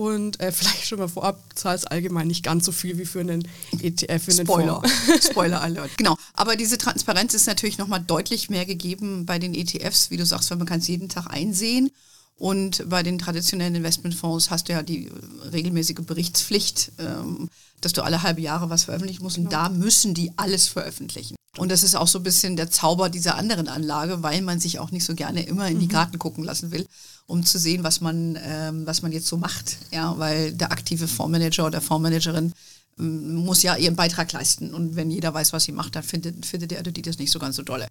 und 0.00 0.40
äh, 0.40 0.50
vielleicht 0.52 0.86
schon 0.86 0.98
mal 0.98 1.08
vorab, 1.08 1.44
zahlst 1.54 1.92
allgemein 1.92 2.26
nicht 2.26 2.42
ganz 2.42 2.64
so 2.64 2.72
viel 2.72 2.96
wie 2.96 3.04
für 3.04 3.20
einen 3.20 3.46
ETF 3.80 4.28
in 4.28 4.36
den 4.38 4.46
Spoiler. 4.46 4.82
Spoiler 5.30 5.60
Alert. 5.60 5.90
Genau. 5.98 6.16
Aber 6.32 6.56
diese 6.56 6.78
Transparenz 6.78 7.34
ist 7.34 7.46
natürlich 7.46 7.76
nochmal 7.76 8.00
deutlich 8.00 8.48
mehr 8.48 8.64
gegeben 8.64 9.26
bei 9.26 9.38
den 9.38 9.54
ETFs, 9.54 10.10
wie 10.10 10.16
du 10.16 10.24
sagst, 10.24 10.50
weil 10.50 10.56
man 10.56 10.66
kann 10.66 10.80
es 10.80 10.88
jeden 10.88 11.10
Tag 11.10 11.26
einsehen. 11.26 11.90
Und 12.36 12.88
bei 12.88 13.02
den 13.02 13.18
traditionellen 13.18 13.74
Investmentfonds 13.74 14.48
hast 14.48 14.70
du 14.70 14.72
ja 14.72 14.82
die 14.82 15.10
regelmäßige 15.52 16.06
Berichtspflicht, 16.06 16.92
ähm, 16.98 17.50
dass 17.82 17.92
du 17.92 18.00
alle 18.02 18.22
halbe 18.22 18.40
Jahre 18.40 18.70
was 18.70 18.84
veröffentlichen 18.84 19.22
musst. 19.22 19.36
Und 19.36 19.50
genau. 19.50 19.64
da 19.64 19.68
müssen 19.68 20.14
die 20.14 20.32
alles 20.36 20.66
veröffentlichen. 20.66 21.36
Und 21.56 21.70
das 21.70 21.82
ist 21.82 21.96
auch 21.96 22.06
so 22.06 22.20
ein 22.20 22.22
bisschen 22.22 22.56
der 22.56 22.70
Zauber 22.70 23.08
dieser 23.08 23.36
anderen 23.36 23.68
Anlage, 23.68 24.22
weil 24.22 24.40
man 24.42 24.60
sich 24.60 24.78
auch 24.78 24.92
nicht 24.92 25.04
so 25.04 25.14
gerne 25.14 25.42
immer 25.42 25.68
in 25.68 25.80
die 25.80 25.86
mhm. 25.86 25.90
Karten 25.90 26.18
gucken 26.18 26.44
lassen 26.44 26.70
will, 26.70 26.86
um 27.26 27.44
zu 27.44 27.58
sehen, 27.58 27.82
was 27.82 28.00
man, 28.00 28.38
ähm, 28.42 28.86
was 28.86 29.02
man 29.02 29.10
jetzt 29.10 29.26
so 29.26 29.36
macht. 29.36 29.76
Ja, 29.90 30.16
weil 30.18 30.52
der 30.52 30.70
aktive 30.70 31.08
Fondsmanager 31.08 31.66
oder 31.66 31.80
Fondsmanagerin 31.80 32.52
ähm, 32.98 33.34
muss 33.34 33.62
ja 33.62 33.74
ihren 33.76 33.96
Beitrag 33.96 34.30
leisten. 34.32 34.72
Und 34.72 34.94
wenn 34.94 35.10
jeder 35.10 35.34
weiß, 35.34 35.52
was 35.52 35.64
sie 35.64 35.72
macht, 35.72 35.96
dann 35.96 36.04
findet, 36.04 36.46
findet 36.46 36.72
er 36.72 36.80
oder 36.80 36.92
die 36.92 37.02
das 37.02 37.18
nicht 37.18 37.32
so 37.32 37.40
ganz 37.40 37.56
so 37.56 37.62
dolle. 37.62 37.88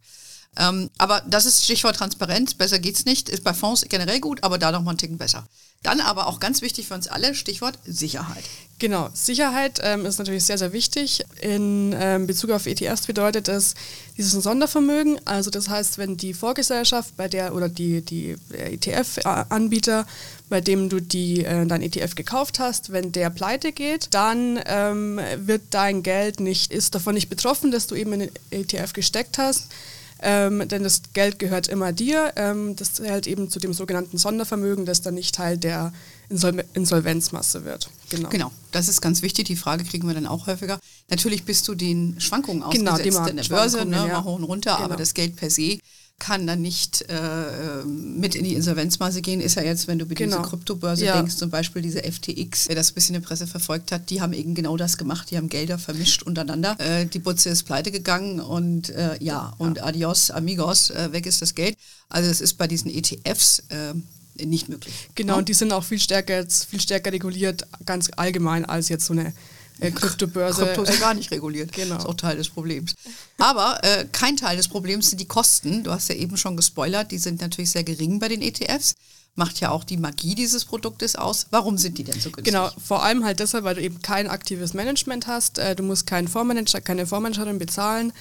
Ähm, 0.57 0.89
aber 0.97 1.21
das 1.27 1.45
ist 1.45 1.63
Stichwort 1.63 1.95
Transparenz. 1.95 2.53
Besser 2.53 2.79
geht's 2.79 3.05
nicht. 3.05 3.29
Ist 3.29 3.43
bei 3.43 3.53
Fonds 3.53 3.85
generell 3.87 4.19
gut, 4.19 4.43
aber 4.43 4.57
da 4.57 4.71
noch 4.71 4.81
mal 4.81 4.91
einen 4.91 4.97
Ticken 4.97 5.17
besser. 5.17 5.47
Dann 5.83 6.01
aber 6.01 6.27
auch 6.27 6.41
ganz 6.41 6.61
wichtig 6.61 6.87
für 6.87 6.95
uns 6.95 7.07
alle, 7.07 7.33
Stichwort 7.33 7.79
Sicherheit. 7.85 8.43
Genau, 8.79 9.09
Sicherheit 9.13 9.79
ähm, 9.81 10.05
ist 10.05 10.17
natürlich 10.17 10.43
sehr, 10.43 10.57
sehr 10.57 10.73
wichtig. 10.73 11.23
In 11.41 11.95
ähm, 11.97 12.27
Bezug 12.27 12.49
auf 12.51 12.65
ETFs 12.65 13.07
bedeutet 13.07 13.47
es, 13.47 13.75
dieses 14.17 14.33
ein 14.33 14.41
Sondervermögen. 14.41 15.19
Also 15.25 15.49
das 15.49 15.69
heißt, 15.69 15.97
wenn 15.97 16.17
die 16.17 16.33
Vorgesellschaft 16.33 17.15
bei 17.15 17.29
der 17.29 17.55
oder 17.55 17.69
die, 17.69 18.01
die 18.01 18.35
ETF-Anbieter, 18.51 20.05
bei 20.49 20.59
dem 20.59 20.89
du 20.89 20.99
die, 20.99 21.45
äh, 21.45 21.65
dein 21.65 21.81
ETF 21.81 22.15
gekauft 22.15 22.59
hast, 22.59 22.91
wenn 22.91 23.13
der 23.13 23.29
pleite 23.29 23.71
geht, 23.71 24.13
dann 24.13 24.59
ähm, 24.65 25.21
wird 25.37 25.61
dein 25.69 26.03
Geld 26.03 26.41
nicht, 26.41 26.73
ist 26.73 26.95
davon 26.95 27.13
nicht 27.13 27.29
betroffen, 27.29 27.71
dass 27.71 27.87
du 27.87 27.95
eben 27.95 28.11
in 28.13 28.19
den 28.19 28.31
ETF 28.51 28.91
gesteckt 28.91 29.37
hast 29.37 29.69
ähm, 30.21 30.67
denn 30.67 30.83
das 30.83 31.01
Geld 31.13 31.39
gehört 31.39 31.67
immer 31.67 31.93
dir. 31.93 32.33
Ähm, 32.35 32.75
das 32.75 32.93
zählt 32.93 33.27
eben 33.27 33.49
zu 33.49 33.59
dem 33.59 33.73
sogenannten 33.73 34.17
Sondervermögen, 34.17 34.85
das 34.85 35.01
dann 35.01 35.13
nicht 35.13 35.35
Teil 35.35 35.57
der 35.57 35.93
Insol 36.29 36.63
Insolvenzmasse 36.73 37.63
wird. 37.63 37.89
Genau. 38.09 38.29
genau, 38.29 38.51
das 38.71 38.89
ist 38.89 39.01
ganz 39.01 39.21
wichtig. 39.21 39.45
Die 39.45 39.55
Frage 39.55 39.83
kriegen 39.83 40.07
wir 40.07 40.13
dann 40.13 40.27
auch 40.27 40.47
häufiger. 40.47 40.79
Natürlich 41.09 41.43
bist 41.43 41.67
du 41.67 41.75
den 41.75 42.19
Schwankungen 42.19 42.61
genau, 42.69 42.91
ausgesetzt 42.91 43.17
genau, 43.17 43.27
in 43.27 43.37
der 43.37 43.43
Börse, 43.43 43.85
ne, 43.85 43.95
ja. 43.95 44.07
mal 44.07 44.23
hoch 44.23 44.35
und 44.35 44.43
runter, 44.43 44.73
genau. 44.75 44.85
aber 44.85 44.95
das 44.95 45.13
Geld 45.13 45.35
per 45.35 45.49
se 45.49 45.79
kann 46.19 46.45
dann 46.45 46.61
nicht 46.61 47.05
äh, 47.09 47.83
mit 47.85 48.35
in 48.35 48.43
die 48.43 48.53
Insolvenzmasse 48.53 49.21
gehen. 49.21 49.39
Ist 49.39 49.55
ja 49.55 49.63
jetzt, 49.63 49.87
wenn 49.87 49.97
du 49.97 50.05
bei 50.05 50.15
genau. 50.15 50.37
diese 50.37 50.49
Kryptobörse 50.49 51.05
ja. 51.05 51.15
denkst, 51.15 51.35
zum 51.35 51.49
Beispiel 51.49 51.81
diese 51.81 52.03
FTX, 52.03 52.67
wer 52.67 52.75
das 52.75 52.91
ein 52.91 52.93
bisschen 52.93 53.15
in 53.15 53.21
der 53.21 53.27
Presse 53.27 53.47
verfolgt 53.47 53.91
hat, 53.91 54.09
die 54.09 54.21
haben 54.21 54.33
eben 54.33 54.53
genau 54.53 54.77
das 54.77 54.97
gemacht. 54.97 55.31
Die 55.31 55.37
haben 55.37 55.49
Gelder 55.49 55.79
vermischt 55.79 56.23
untereinander. 56.23 56.75
Äh, 56.79 57.05
die 57.05 57.19
Butze 57.19 57.49
ist 57.49 57.63
pleite 57.63 57.91
gegangen 57.91 58.39
und 58.39 58.89
äh, 58.89 59.17
ja, 59.19 59.53
und 59.57 59.77
ja. 59.77 59.85
adios, 59.85 60.29
amigos, 60.29 60.89
äh, 60.89 61.11
weg 61.11 61.25
ist 61.25 61.41
das 61.41 61.55
Geld. 61.55 61.77
Also 62.09 62.29
es 62.29 62.41
ist 62.41 62.55
bei 62.55 62.67
diesen 62.67 62.91
ETFs 62.91 63.63
äh, 63.69 63.93
nicht 64.45 64.69
möglich. 64.69 65.09
Genau, 65.15 65.33
ja? 65.33 65.39
und 65.39 65.49
die 65.49 65.53
sind 65.53 65.71
auch 65.71 65.83
viel 65.83 65.99
stärker, 65.99 66.45
viel 66.47 66.81
stärker 66.81 67.11
reguliert, 67.11 67.65
ganz 67.85 68.09
allgemein, 68.15 68.65
als 68.65 68.89
jetzt 68.89 69.05
so 69.05 69.13
eine 69.13 69.33
äh, 69.79 69.91
Kryptobörse. 69.91 70.65
Krypto 70.65 70.83
ist 70.83 70.99
gar 70.99 71.13
nicht 71.13 71.31
reguliert. 71.31 71.71
genau. 71.71 71.97
Ist 71.97 72.05
auch 72.05 72.15
Teil 72.15 72.37
des 72.37 72.49
Problems. 72.49 72.95
Aber 73.37 73.79
äh, 73.83 74.05
kein 74.11 74.35
Teil 74.37 74.57
des 74.57 74.67
Problems 74.67 75.09
sind 75.09 75.19
die 75.19 75.27
Kosten. 75.27 75.83
Du 75.83 75.91
hast 75.91 76.09
ja 76.09 76.15
eben 76.15 76.37
schon 76.37 76.57
gespoilert, 76.57 77.11
die 77.11 77.17
sind 77.17 77.41
natürlich 77.41 77.71
sehr 77.71 77.83
gering 77.83 78.19
bei 78.19 78.27
den 78.27 78.41
ETFs. 78.41 78.95
Macht 79.35 79.61
ja 79.61 79.69
auch 79.69 79.85
die 79.85 79.95
Magie 79.95 80.35
dieses 80.35 80.65
Produktes 80.65 81.15
aus. 81.15 81.47
Warum 81.51 81.77
sind 81.77 81.97
die 81.97 82.03
denn 82.03 82.19
so 82.19 82.29
günstig? 82.29 82.45
Genau, 82.45 82.69
vor 82.83 83.03
allem 83.03 83.23
halt 83.23 83.39
deshalb, 83.39 83.63
weil 83.63 83.75
du 83.75 83.81
eben 83.81 84.01
kein 84.01 84.27
aktives 84.27 84.73
Management 84.73 85.27
hast. 85.27 85.59
Äh, 85.59 85.75
du 85.75 85.83
musst 85.83 86.07
keinen 86.07 86.27
Fondsmanager, 86.27 86.81
keine 86.81 87.05
Fondsmanagerin 87.05 87.57
bezahlen. 87.57 88.11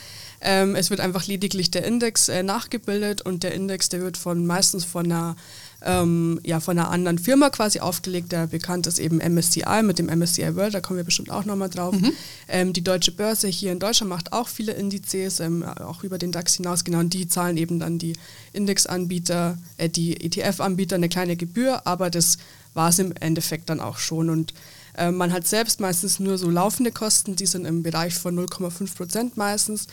Ähm, 0.41 0.77
es 0.77 0.91
wird 0.91 1.01
einfach 1.01 1.27
lediglich 1.27 1.73
der 1.73 1.85
Index 1.85 2.29
äh, 2.29 2.45
nachgebildet 2.45 3.23
und 3.23 3.43
der 3.43 3.53
Index, 3.53 3.89
der 3.89 4.01
wird 4.01 4.17
von 4.17 4.47
meistens 4.47 4.85
von 4.85 5.07
einer 5.07 5.35
ähm, 5.83 6.41
ja, 6.45 6.61
von 6.61 6.79
einer 6.79 6.91
anderen 6.91 7.19
Firma 7.19 7.51
quasi 7.51 7.81
aufgelegt. 7.81 8.33
Der 8.33 8.47
bekannt 8.47 8.87
ist 8.87 8.99
eben 8.99 9.19
MSCI 9.19 9.83
mit 9.83 9.99
dem 9.99 10.07
MSCI 10.07 10.57
World, 10.57 10.75
da 10.75 10.81
kommen 10.81 10.97
wir 10.97 11.05
bestimmt 11.05 11.31
auch 11.31 11.45
nochmal 11.45 11.69
drauf. 11.69 11.95
Mhm. 11.95 12.13
Ähm, 12.49 12.73
die 12.73 12.83
Deutsche 12.83 13.13
Börse 13.13 13.49
hier 13.49 13.73
in 13.73 13.79
Deutschland 13.79 14.11
macht 14.11 14.33
auch 14.33 14.49
viele 14.49 14.73
Indizes, 14.73 15.41
ähm, 15.41 15.63
auch 15.63 16.03
über 16.03 16.19
den 16.19 16.33
DAX 16.33 16.57
hinaus, 16.57 16.85
genau, 16.85 16.99
und 16.99 17.15
die 17.15 17.29
zahlen 17.29 17.57
eben 17.57 17.79
dann 17.79 17.99
die 17.99 18.15
Indexanbieter, 18.53 19.59
äh, 19.77 19.89
die 19.89 20.21
ETF-Anbieter 20.21 20.97
eine 20.97 21.09
kleine 21.09 21.37
Gebühr, 21.37 21.87
aber 21.87 22.11
das 22.11 22.39
war 22.75 22.89
es 22.89 22.99
im 22.99 23.13
Endeffekt 23.13 23.71
dann 23.71 23.81
auch 23.81 23.99
schon. 23.99 24.31
Und 24.31 24.55
äh, 24.97 25.11
man 25.11 25.33
hat 25.33 25.47
selbst 25.47 25.81
meistens 25.81 26.19
nur 26.19 26.39
so 26.39 26.51
laufende 26.51 26.91
Kosten, 26.91 27.37
die 27.37 27.47
sind 27.47 27.65
im 27.65 27.83
Bereich 27.83 28.15
von 28.15 28.39
0,5 28.39 28.97
Prozent 28.97 29.37
meistens. 29.37 29.87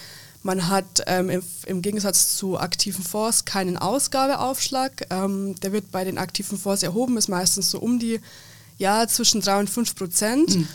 Man 0.45 0.69
hat 0.69 1.01
ähm, 1.07 1.31
im, 1.31 1.41
im, 1.65 1.81
Gegensatz 1.81 2.37
zu 2.37 2.59
aktiven 2.59 3.03
Fonds 3.03 3.45
keinen 3.45 3.77
Ausgabeaufschlag. 3.77 5.07
Ähm, 5.09 5.55
der 5.61 5.71
wird 5.71 5.91
bei 5.91 6.03
den 6.03 6.19
aktiven 6.19 6.59
Fonds 6.59 6.83
erhoben, 6.83 7.17
ist 7.17 7.29
meistens 7.29 7.71
so 7.71 7.79
um 7.79 7.97
die 7.97 8.19
ja, 8.77 9.07
zwischen 9.07 9.41
3 9.41 9.61
und 9.61 9.69
5 9.71 9.95
Prozent. 9.95 10.55
Mhm. 10.55 10.67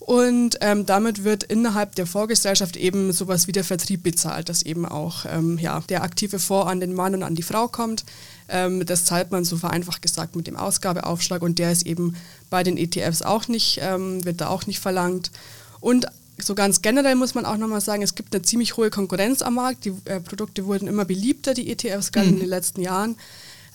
Und 0.00 0.58
ähm, 0.60 0.86
damit 0.86 1.22
wird 1.22 1.44
innerhalb 1.44 1.94
der 1.94 2.08
Fondsgesellschaft 2.08 2.76
eben 2.76 3.12
sowas 3.12 3.46
wie 3.46 3.52
der 3.52 3.62
Vertrieb 3.62 4.02
bezahlt, 4.02 4.48
dass 4.48 4.64
eben 4.64 4.84
auch 4.84 5.24
ähm, 5.28 5.56
ja, 5.56 5.78
der 5.88 6.02
aktive 6.02 6.40
Fonds 6.40 6.68
an 6.68 6.80
den 6.80 6.92
Mann 6.92 7.14
und 7.14 7.22
an 7.22 7.36
die 7.36 7.44
Frau 7.44 7.68
kommt. 7.68 8.04
Ähm, 8.48 8.84
das 8.84 9.04
zahlt 9.04 9.30
man 9.30 9.44
so 9.44 9.56
vereinfacht 9.56 10.02
gesagt 10.02 10.34
mit 10.34 10.48
dem 10.48 10.56
Ausgabeaufschlag 10.56 11.42
und 11.42 11.60
der 11.60 11.70
ist 11.70 11.86
eben 11.86 12.16
bei 12.50 12.64
den 12.64 12.76
ETFs 12.76 13.22
auch 13.22 13.46
nicht, 13.46 13.78
ähm, 13.82 14.24
wird 14.24 14.40
da 14.40 14.48
auch 14.48 14.66
nicht 14.66 14.80
verlangt. 14.80 15.30
Und 15.78 16.08
so 16.38 16.54
ganz 16.54 16.82
generell 16.82 17.14
muss 17.14 17.34
man 17.34 17.44
auch 17.44 17.56
nochmal 17.56 17.80
sagen, 17.80 18.02
es 18.02 18.14
gibt 18.14 18.34
eine 18.34 18.42
ziemlich 18.42 18.76
hohe 18.76 18.90
Konkurrenz 18.90 19.42
am 19.42 19.54
Markt. 19.54 19.84
Die 19.84 19.94
äh, 20.06 20.20
Produkte 20.20 20.66
wurden 20.66 20.88
immer 20.88 21.04
beliebter, 21.04 21.54
die 21.54 21.70
ETFs, 21.70 22.12
gerade 22.12 22.28
mhm. 22.28 22.34
in 22.34 22.40
den 22.40 22.48
letzten 22.48 22.80
Jahren. 22.80 23.16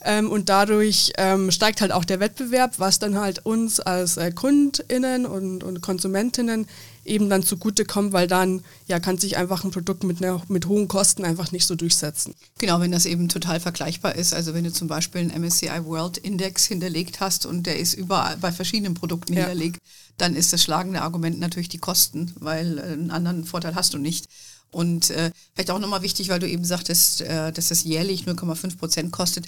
Ähm, 0.04 0.30
und 0.30 0.48
dadurch 0.48 1.12
ähm, 1.16 1.50
steigt 1.50 1.80
halt 1.80 1.90
auch 1.90 2.04
der 2.04 2.20
Wettbewerb, 2.20 2.78
was 2.78 3.00
dann 3.00 3.18
halt 3.18 3.44
uns 3.44 3.80
als 3.80 4.16
äh, 4.16 4.30
KundInnen 4.30 5.26
und, 5.26 5.64
und 5.64 5.80
Konsumentinnen 5.80 6.68
eben 7.04 7.28
dann 7.28 7.42
zugutekommt, 7.42 8.12
weil 8.12 8.28
dann 8.28 8.62
ja 8.86 9.00
kann 9.00 9.18
sich 9.18 9.36
einfach 9.36 9.64
ein 9.64 9.70
Produkt 9.70 10.04
mit, 10.04 10.22
einer, 10.22 10.40
mit 10.48 10.66
hohen 10.66 10.86
Kosten 10.86 11.24
einfach 11.24 11.50
nicht 11.50 11.66
so 11.66 11.74
durchsetzen. 11.74 12.34
Genau, 12.58 12.80
wenn 12.80 12.92
das 12.92 13.06
eben 13.06 13.28
total 13.28 13.58
vergleichbar 13.58 14.14
ist. 14.14 14.34
Also 14.34 14.54
wenn 14.54 14.64
du 14.64 14.72
zum 14.72 14.86
Beispiel 14.86 15.22
einen 15.22 15.42
MSCI 15.42 15.84
World 15.84 16.18
Index 16.18 16.66
hinterlegt 16.66 17.20
hast 17.20 17.46
und 17.46 17.66
der 17.66 17.78
ist 17.78 17.94
überall 17.94 18.36
bei 18.36 18.52
verschiedenen 18.52 18.94
Produkten 18.94 19.32
ja. 19.32 19.40
hinterlegt, 19.40 19.80
dann 20.16 20.36
ist 20.36 20.52
das 20.52 20.62
schlagende 20.62 21.02
Argument 21.02 21.40
natürlich 21.40 21.68
die 21.68 21.78
Kosten, 21.78 22.32
weil 22.38 22.78
äh, 22.78 22.82
einen 22.82 23.10
anderen 23.10 23.44
Vorteil 23.44 23.74
hast 23.74 23.94
du 23.94 23.98
nicht. 23.98 24.26
Und 24.70 25.10
äh, 25.10 25.30
vielleicht 25.54 25.70
auch 25.70 25.78
nochmal 25.78 26.02
wichtig, 26.02 26.28
weil 26.28 26.40
du 26.40 26.48
eben 26.48 26.64
sagtest, 26.64 27.22
äh, 27.22 27.52
dass 27.52 27.68
das 27.68 27.84
jährlich 27.84 28.24
0,5 28.24 28.76
Prozent 28.76 29.12
kostet 29.12 29.46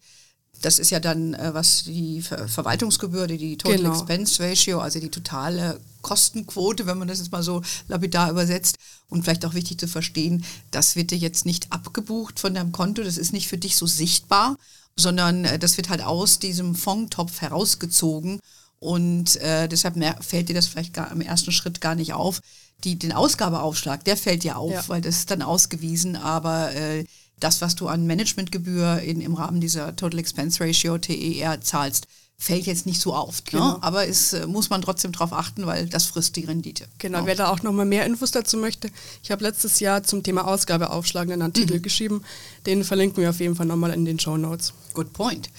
das 0.62 0.78
ist 0.78 0.90
ja 0.90 1.00
dann, 1.00 1.34
äh, 1.34 1.54
was 1.54 1.84
die 1.84 2.22
Ver 2.22 2.48
Verwaltungsgebühr, 2.48 3.26
die 3.26 3.56
Total 3.56 3.78
genau. 3.78 3.92
Expense 3.92 4.42
Ratio, 4.42 4.80
also 4.80 5.00
die 5.00 5.10
totale 5.10 5.80
Kostenquote, 6.02 6.86
wenn 6.86 6.98
man 6.98 7.08
das 7.08 7.18
jetzt 7.18 7.32
mal 7.32 7.42
so 7.42 7.62
lapidar 7.88 8.30
übersetzt. 8.30 8.76
Und 9.08 9.24
vielleicht 9.24 9.44
auch 9.44 9.54
wichtig 9.54 9.78
zu 9.78 9.88
verstehen, 9.88 10.44
das 10.70 10.94
wird 10.94 11.10
dir 11.10 11.18
jetzt 11.18 11.44
nicht 11.44 11.72
abgebucht 11.72 12.38
von 12.38 12.54
deinem 12.54 12.70
Konto, 12.70 13.02
das 13.02 13.16
ist 13.16 13.32
nicht 13.32 13.48
für 13.48 13.58
dich 13.58 13.76
so 13.76 13.86
sichtbar, 13.86 14.56
sondern 14.96 15.44
äh, 15.44 15.58
das 15.58 15.76
wird 15.76 15.88
halt 15.88 16.02
aus 16.02 16.38
diesem 16.38 16.74
Fondtopf 16.74 17.40
herausgezogen. 17.40 18.40
Und 18.78 19.36
äh, 19.36 19.68
deshalb 19.68 19.96
fällt 20.24 20.48
dir 20.48 20.54
das 20.54 20.66
vielleicht 20.66 20.94
gar, 20.94 21.10
im 21.10 21.20
ersten 21.20 21.52
Schritt 21.52 21.80
gar 21.80 21.94
nicht 21.94 22.12
auf. 22.12 22.40
Die, 22.84 22.98
den 22.98 23.12
Ausgabeaufschlag, 23.12 24.04
der 24.04 24.16
fällt 24.16 24.42
dir 24.42 24.56
auf, 24.56 24.72
ja. 24.72 24.88
weil 24.88 25.02
das 25.02 25.16
ist 25.16 25.30
dann 25.30 25.42
ausgewiesen, 25.42 26.16
aber 26.16 26.74
äh, 26.74 27.04
das, 27.40 27.60
was 27.60 27.74
du 27.74 27.88
an 27.88 28.06
Managementgebühr 28.06 29.00
in, 29.00 29.20
im 29.20 29.34
Rahmen 29.34 29.60
dieser 29.60 29.96
Total 29.96 30.20
Expense 30.20 30.62
Ratio 30.62 30.98
TER 30.98 31.60
zahlst, 31.60 32.06
fällt 32.40 32.64
jetzt 32.64 32.86
nicht 32.86 33.02
so 33.02 33.14
auf. 33.14 33.36
Ne? 33.36 33.42
Genau. 33.50 33.72
Ne? 33.72 33.82
Aber 33.82 34.08
es 34.08 34.32
äh, 34.32 34.46
muss 34.46 34.70
man 34.70 34.80
trotzdem 34.80 35.12
darauf 35.12 35.34
achten, 35.34 35.66
weil 35.66 35.86
das 35.86 36.06
frisst 36.06 36.36
die 36.36 36.46
Rendite. 36.46 36.86
Genau, 36.98 37.26
wer 37.26 37.34
da 37.34 37.50
auch 37.50 37.62
nochmal 37.62 37.84
mehr 37.84 38.06
Infos 38.06 38.30
dazu 38.30 38.56
möchte, 38.56 38.90
ich 39.22 39.30
habe 39.30 39.44
letztes 39.44 39.78
Jahr 39.78 40.02
zum 40.02 40.22
Thema 40.22 40.46
Ausgabeaufschlag 40.48 41.30
einen 41.30 41.42
Artikel 41.42 41.76
mhm. 41.76 41.82
geschrieben. 41.82 42.22
Den 42.64 42.82
verlinken 42.82 43.22
wir 43.22 43.28
auf 43.28 43.40
jeden 43.40 43.54
Fall 43.54 43.66
nochmal 43.66 43.92
in 43.92 44.06
den 44.06 44.18
Show 44.18 44.38
Notes. 44.38 44.72
Good 44.94 45.12
point. 45.12 45.50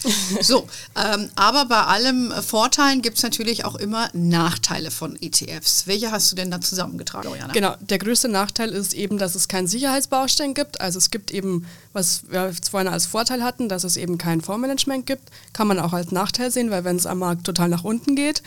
so, 0.41 0.67
ähm, 0.95 1.29
aber 1.35 1.65
bei 1.65 1.83
allem 1.83 2.33
Vorteilen 2.41 3.01
gibt 3.01 3.17
es 3.17 3.23
natürlich 3.23 3.63
auch 3.63 3.75
immer 3.75 4.09
Nachteile 4.13 4.91
von 4.91 5.15
ETFs. 5.21 5.88
Welche 5.88 6.11
hast 6.11 6.31
du 6.31 6.35
denn 6.35 6.50
da 6.51 6.59
zusammengetragen, 6.59 7.29
Oriana? 7.29 7.53
Genau, 7.53 7.75
der 7.79 8.00
größte 8.00 8.27
Nachteil 8.27 8.69
ist 8.69 8.93
eben, 8.93 9.19
dass 9.19 9.35
es 9.35 9.47
keinen 9.47 9.67
Sicherheitsbaustein 9.67 10.53
gibt. 10.55 10.81
Also 10.81 10.97
es 10.97 11.11
gibt 11.11 11.31
eben, 11.31 11.65
was 11.93 12.23
wir 12.29 12.53
vorhin 12.69 12.89
als 12.89 13.05
Vorteil 13.05 13.43
hatten, 13.43 13.69
dass 13.69 13.83
es 13.83 13.97
eben 13.97 14.17
kein 14.17 14.41
Fondsmanagement 14.41 15.05
gibt. 15.05 15.29
Kann 15.53 15.67
man 15.67 15.79
auch 15.79 15.93
als 15.93 16.11
Nachteil 16.11 16.51
sehen, 16.51 16.70
weil 16.71 16.83
wenn 16.83 16.95
es 16.95 17.05
am 17.05 17.19
Markt 17.19 17.45
total 17.45 17.69
nach 17.69 17.83
unten 17.83 18.15
geht, 18.15 18.41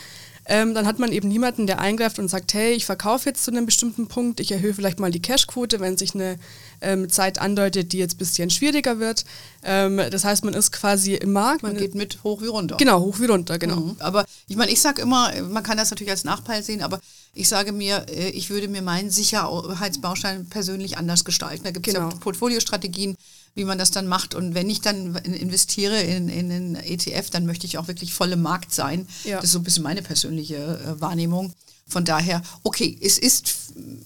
ähm, 0.47 0.75
dann 0.75 0.85
hat 0.85 0.99
man 0.99 1.11
eben 1.11 1.27
niemanden, 1.27 1.65
der 1.65 1.79
eingreift 1.79 2.19
und 2.19 2.27
sagt, 2.27 2.53
hey, 2.53 2.73
ich 2.73 2.85
verkaufe 2.85 3.29
jetzt 3.29 3.43
zu 3.43 3.51
einem 3.51 3.65
bestimmten 3.65 4.07
Punkt, 4.07 4.39
ich 4.39 4.51
erhöhe 4.51 4.75
vielleicht 4.75 4.99
mal 4.99 5.09
die 5.09 5.21
Cashquote, 5.21 5.79
wenn 5.79 5.97
sich 5.97 6.13
eine 6.13 6.37
ähm, 6.81 7.09
Zeit 7.09 7.39
andeutet, 7.39 7.93
die 7.93 7.97
jetzt 7.97 8.15
ein 8.15 8.17
bisschen 8.19 8.51
schwieriger 8.51 8.99
wird. 8.99 9.25
Ähm, 9.63 9.99
das 10.11 10.23
heißt, 10.23 10.45
man 10.45 10.53
ist 10.53 10.71
quasi 10.71 11.15
im 11.15 11.33
Markt. 11.33 11.63
Man, 11.63 11.73
man 11.73 11.81
geht 11.81 11.95
mit 11.95 12.23
hoch 12.23 12.43
wie 12.43 12.47
runter. 12.47 12.77
Genau, 12.77 12.99
hoch 12.99 13.19
wie 13.19 13.25
runter, 13.25 13.57
genau. 13.57 13.77
Mhm. 13.77 13.95
Aber 13.99 14.25
ich 14.47 14.55
meine, 14.55 14.71
ich 14.71 14.81
sage 14.81 15.01
immer, 15.01 15.31
man 15.49 15.63
kann 15.63 15.77
das 15.77 15.89
natürlich 15.89 16.11
als 16.11 16.25
Nachteil 16.25 16.61
sehen, 16.61 16.83
aber 16.83 16.99
ich 17.33 17.49
sage 17.49 17.71
mir, 17.71 18.05
äh, 18.07 18.29
ich 18.29 18.51
würde 18.51 18.67
mir 18.67 18.83
meinen 18.83 19.09
Sicherheitsbaustein 19.09 20.45
persönlich 20.47 20.97
anders 20.97 21.25
gestalten. 21.25 21.63
Da 21.63 21.71
gibt 21.71 21.87
es 21.87 21.93
genau. 21.95 22.09
ja 22.09 22.15
Portfoliostrategien, 22.17 23.17
wie 23.55 23.63
man 23.63 23.77
das 23.77 23.89
dann 23.91 24.05
macht. 24.05 24.35
Und 24.35 24.53
wenn 24.53 24.69
ich 24.69 24.81
dann 24.81 25.15
investiere 25.15 26.01
in, 26.01 26.29
in 26.29 26.51
einen 26.51 26.75
ETF, 26.75 27.29
dann 27.29 27.45
möchte 27.45 27.65
ich 27.65 27.77
auch 27.77 27.87
wirklich 27.87 28.13
volle 28.13 28.35
Markt 28.35 28.73
sein. 28.73 29.07
Ja. 29.23 29.37
Das 29.37 29.45
ist 29.45 29.51
so 29.53 29.59
ein 29.59 29.63
bisschen 29.63 29.83
meine 29.83 30.01
persönliche 30.01 30.55
äh, 30.55 31.01
Wahrnehmung. 31.01 31.53
Von 31.87 32.03
daher, 32.03 32.41
okay, 32.63 32.97
es 32.99 33.19
ist, 33.19 33.53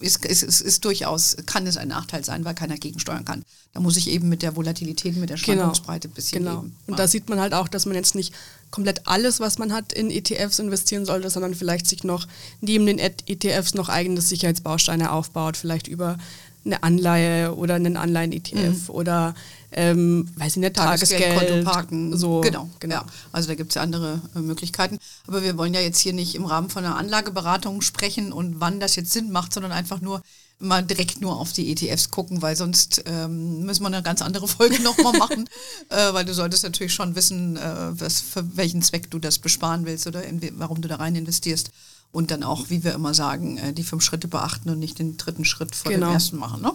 ist, 0.00 0.24
ist, 0.26 0.42
ist, 0.42 0.60
ist 0.60 0.84
durchaus, 0.84 1.36
kann 1.46 1.66
es 1.66 1.78
ein 1.78 1.88
Nachteil 1.88 2.22
sein, 2.24 2.44
weil 2.44 2.54
keiner 2.54 2.76
gegensteuern 2.76 3.24
kann. 3.24 3.42
Da 3.72 3.80
muss 3.80 3.96
ich 3.96 4.10
eben 4.10 4.28
mit 4.28 4.42
der 4.42 4.54
Volatilität, 4.54 5.16
mit 5.16 5.30
der 5.30 5.38
genau. 5.38 5.62
Schwankungsbreite 5.62 6.08
ein 6.08 6.10
bisschen 6.12 6.44
genau. 6.44 6.56
leben. 6.56 6.76
Und 6.86 6.92
ja. 6.92 6.96
da 6.98 7.08
sieht 7.08 7.30
man 7.30 7.40
halt 7.40 7.54
auch, 7.54 7.68
dass 7.68 7.86
man 7.86 7.94
jetzt 7.94 8.14
nicht 8.14 8.34
komplett 8.70 9.08
alles, 9.08 9.40
was 9.40 9.58
man 9.58 9.72
hat, 9.72 9.94
in 9.94 10.10
ETFs 10.10 10.58
investieren 10.58 11.06
sollte, 11.06 11.30
sondern 11.30 11.54
vielleicht 11.54 11.86
sich 11.86 12.04
noch 12.04 12.28
neben 12.60 12.84
den 12.84 12.98
ETFs 12.98 13.74
noch 13.74 13.88
eigene 13.88 14.20
Sicherheitsbausteine 14.20 15.10
aufbaut, 15.10 15.56
vielleicht 15.56 15.88
über 15.88 16.18
eine 16.64 16.82
Anleihe 16.82 17.54
oder 17.54 17.74
einen 17.74 17.96
Anleihen-ETF 17.96 18.88
mhm. 18.88 18.94
oder 18.94 19.34
ähm, 19.72 20.28
weiß 20.36 20.56
ich 20.56 20.62
nicht, 20.62 20.76
Tagesgeld, 20.76 21.22
Tagesgeld 21.22 21.64
parken. 21.64 22.16
So, 22.16 22.40
genau, 22.40 22.68
genau. 22.80 22.96
Ja. 22.96 23.06
Also 23.32 23.48
da 23.48 23.54
gibt 23.54 23.70
es 23.70 23.76
ja 23.76 23.82
andere 23.82 24.20
äh, 24.34 24.40
Möglichkeiten. 24.40 24.98
Aber 25.26 25.42
wir 25.42 25.56
wollen 25.56 25.74
ja 25.74 25.80
jetzt 25.80 26.00
hier 26.00 26.12
nicht 26.12 26.34
im 26.34 26.44
Rahmen 26.44 26.70
von 26.70 26.84
einer 26.84 26.96
Anlageberatung 26.96 27.80
sprechen 27.80 28.32
und 28.32 28.60
wann 28.60 28.80
das 28.80 28.96
jetzt 28.96 29.12
Sinn 29.12 29.30
macht, 29.30 29.54
sondern 29.54 29.72
einfach 29.72 30.00
nur 30.00 30.22
mal 30.58 30.82
direkt 30.82 31.20
nur 31.20 31.38
auf 31.38 31.52
die 31.52 31.72
ETFs 31.72 32.10
gucken, 32.10 32.42
weil 32.42 32.54
sonst 32.54 33.02
ähm, 33.06 33.64
müssen 33.64 33.82
wir 33.82 33.86
eine 33.86 34.02
ganz 34.02 34.20
andere 34.20 34.46
Folge 34.46 34.82
nochmal 34.82 35.14
machen, 35.14 35.48
äh, 35.88 36.12
weil 36.12 36.24
du 36.24 36.34
solltest 36.34 36.64
natürlich 36.64 36.92
schon 36.92 37.14
wissen, 37.14 37.56
äh, 37.56 37.98
was, 37.98 38.20
für 38.20 38.56
welchen 38.56 38.82
Zweck 38.82 39.10
du 39.10 39.18
das 39.18 39.38
besparen 39.38 39.86
willst 39.86 40.06
oder 40.06 40.22
in, 40.22 40.40
warum 40.58 40.82
du 40.82 40.88
da 40.88 40.96
rein 40.96 41.16
investierst 41.16 41.70
und 42.12 42.30
dann 42.30 42.42
auch, 42.42 42.70
wie 42.70 42.84
wir 42.84 42.94
immer 42.94 43.14
sagen, 43.14 43.58
äh, 43.58 43.72
die 43.72 43.84
fünf 43.84 44.02
Schritte 44.02 44.28
beachten 44.28 44.70
und 44.70 44.78
nicht 44.78 44.98
den 44.98 45.16
dritten 45.16 45.44
Schritt 45.44 45.74
vor 45.74 45.92
genau. 45.92 46.08
dem 46.08 46.14
ersten 46.14 46.36
machen. 46.36 46.62
Ne? 46.62 46.72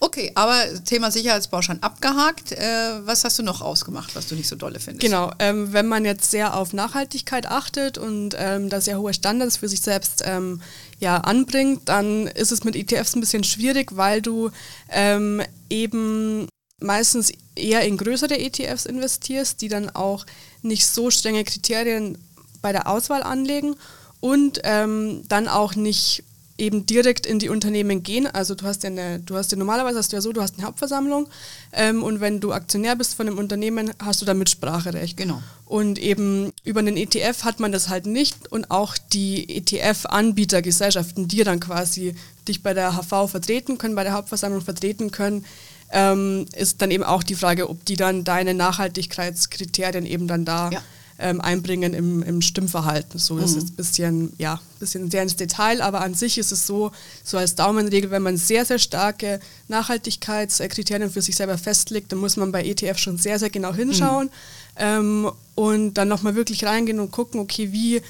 Okay, 0.00 0.30
aber 0.36 0.62
Thema 0.84 1.10
Sicherheitsbauschein 1.10 1.82
abgehakt. 1.82 2.52
Äh, 2.52 3.04
was 3.04 3.24
hast 3.24 3.38
du 3.38 3.42
noch 3.42 3.60
ausgemacht, 3.60 4.14
was 4.14 4.28
du 4.28 4.36
nicht 4.36 4.46
so 4.46 4.54
dolle 4.54 4.78
findest? 4.78 5.00
Genau, 5.00 5.32
ähm, 5.40 5.72
wenn 5.72 5.86
man 5.86 6.04
jetzt 6.04 6.30
sehr 6.30 6.56
auf 6.56 6.72
Nachhaltigkeit 6.72 7.46
achtet 7.46 7.98
und 7.98 8.36
ähm, 8.38 8.68
da 8.68 8.80
sehr 8.80 9.00
hohe 9.00 9.12
Standards 9.12 9.56
für 9.56 9.68
sich 9.68 9.80
selbst 9.80 10.22
ähm, 10.24 10.62
ja, 11.00 11.18
anbringt, 11.18 11.88
dann 11.88 12.28
ist 12.28 12.52
es 12.52 12.62
mit 12.62 12.76
ETFs 12.76 13.16
ein 13.16 13.20
bisschen 13.20 13.42
schwierig, 13.42 13.96
weil 13.96 14.22
du 14.22 14.50
ähm, 14.90 15.42
eben 15.68 16.46
meistens 16.80 17.32
eher 17.56 17.82
in 17.82 17.96
größere 17.96 18.38
ETFs 18.38 18.86
investierst, 18.86 19.60
die 19.60 19.68
dann 19.68 19.90
auch 19.90 20.26
nicht 20.62 20.86
so 20.86 21.10
strenge 21.10 21.42
Kriterien 21.42 22.18
bei 22.62 22.70
der 22.70 22.86
Auswahl 22.86 23.24
anlegen 23.24 23.74
und 24.20 24.60
ähm, 24.64 25.22
dann 25.28 25.48
auch 25.48 25.74
nicht 25.74 26.24
eben 26.58 26.84
direkt 26.86 27.24
in 27.24 27.38
die 27.38 27.48
Unternehmen 27.48 28.02
gehen. 28.02 28.26
Also 28.26 28.54
du 28.54 28.66
hast 28.66 28.82
ja 28.82 28.90
eine, 28.90 29.20
du 29.20 29.36
hast 29.36 29.52
ja 29.52 29.58
normalerweise 29.58 29.98
hast 29.98 30.12
du 30.12 30.16
ja 30.16 30.20
so, 30.20 30.32
du 30.32 30.42
hast 30.42 30.58
eine 30.58 30.66
Hauptversammlung 30.66 31.28
ähm, 31.72 32.02
und 32.02 32.20
wenn 32.20 32.40
du 32.40 32.52
Aktionär 32.52 32.96
bist 32.96 33.14
von 33.14 33.28
einem 33.28 33.38
Unternehmen, 33.38 33.92
hast 34.02 34.20
du 34.20 34.26
da 34.26 34.34
Mitspracherecht. 34.34 35.16
Genau. 35.16 35.40
Und 35.66 35.98
eben 35.98 36.52
über 36.64 36.82
den 36.82 36.96
ETF 36.96 37.44
hat 37.44 37.60
man 37.60 37.70
das 37.70 37.88
halt 37.88 38.06
nicht 38.06 38.50
und 38.50 38.70
auch 38.70 38.96
die 39.12 39.56
ETF-Anbietergesellschaften, 39.56 41.28
die 41.28 41.44
dann 41.44 41.60
quasi 41.60 42.14
dich 42.48 42.62
bei 42.62 42.74
der 42.74 42.96
HV 42.96 43.30
vertreten 43.30 43.78
können, 43.78 43.94
bei 43.94 44.04
der 44.04 44.14
Hauptversammlung 44.14 44.62
vertreten 44.62 45.12
können, 45.12 45.44
ähm, 45.90 46.46
ist 46.56 46.82
dann 46.82 46.90
eben 46.90 47.04
auch 47.04 47.22
die 47.22 47.36
Frage, 47.36 47.70
ob 47.70 47.84
die 47.84 47.96
dann 47.96 48.24
deine 48.24 48.52
Nachhaltigkeitskriterien 48.52 50.04
eben 50.04 50.26
dann 50.26 50.44
da 50.44 50.70
ja 50.70 50.82
ähm, 51.18 51.40
einbringen 51.40 51.94
im, 51.94 52.22
im 52.22 52.40
Stimmverhalten. 52.40 53.18
So, 53.18 53.38
das 53.38 53.52
mhm. 53.52 53.58
ist 53.58 53.70
ein 53.70 53.76
bisschen, 53.76 54.32
ja, 54.38 54.60
bisschen 54.78 55.10
sehr 55.10 55.22
ins 55.22 55.36
Detail, 55.36 55.82
aber 55.82 56.00
an 56.00 56.14
sich 56.14 56.38
ist 56.38 56.52
es 56.52 56.66
so, 56.66 56.92
so 57.24 57.38
als 57.38 57.54
Daumenregel, 57.56 58.10
wenn 58.10 58.22
man 58.22 58.36
sehr, 58.36 58.64
sehr 58.64 58.78
starke 58.78 59.40
Nachhaltigkeitskriterien 59.66 61.10
für 61.10 61.22
sich 61.22 61.36
selber 61.36 61.58
festlegt, 61.58 62.12
dann 62.12 62.20
muss 62.20 62.36
man 62.36 62.52
bei 62.52 62.64
ETF 62.64 62.98
schon 62.98 63.18
sehr, 63.18 63.38
sehr 63.38 63.50
genau 63.50 63.74
hinschauen 63.74 64.26
mhm. 64.26 64.30
ähm, 64.76 65.30
und 65.54 65.94
dann 65.94 66.08
nochmal 66.08 66.36
wirklich 66.36 66.64
reingehen 66.64 67.00
und 67.00 67.10
gucken, 67.10 67.40
okay, 67.40 67.72
wie 67.72 68.00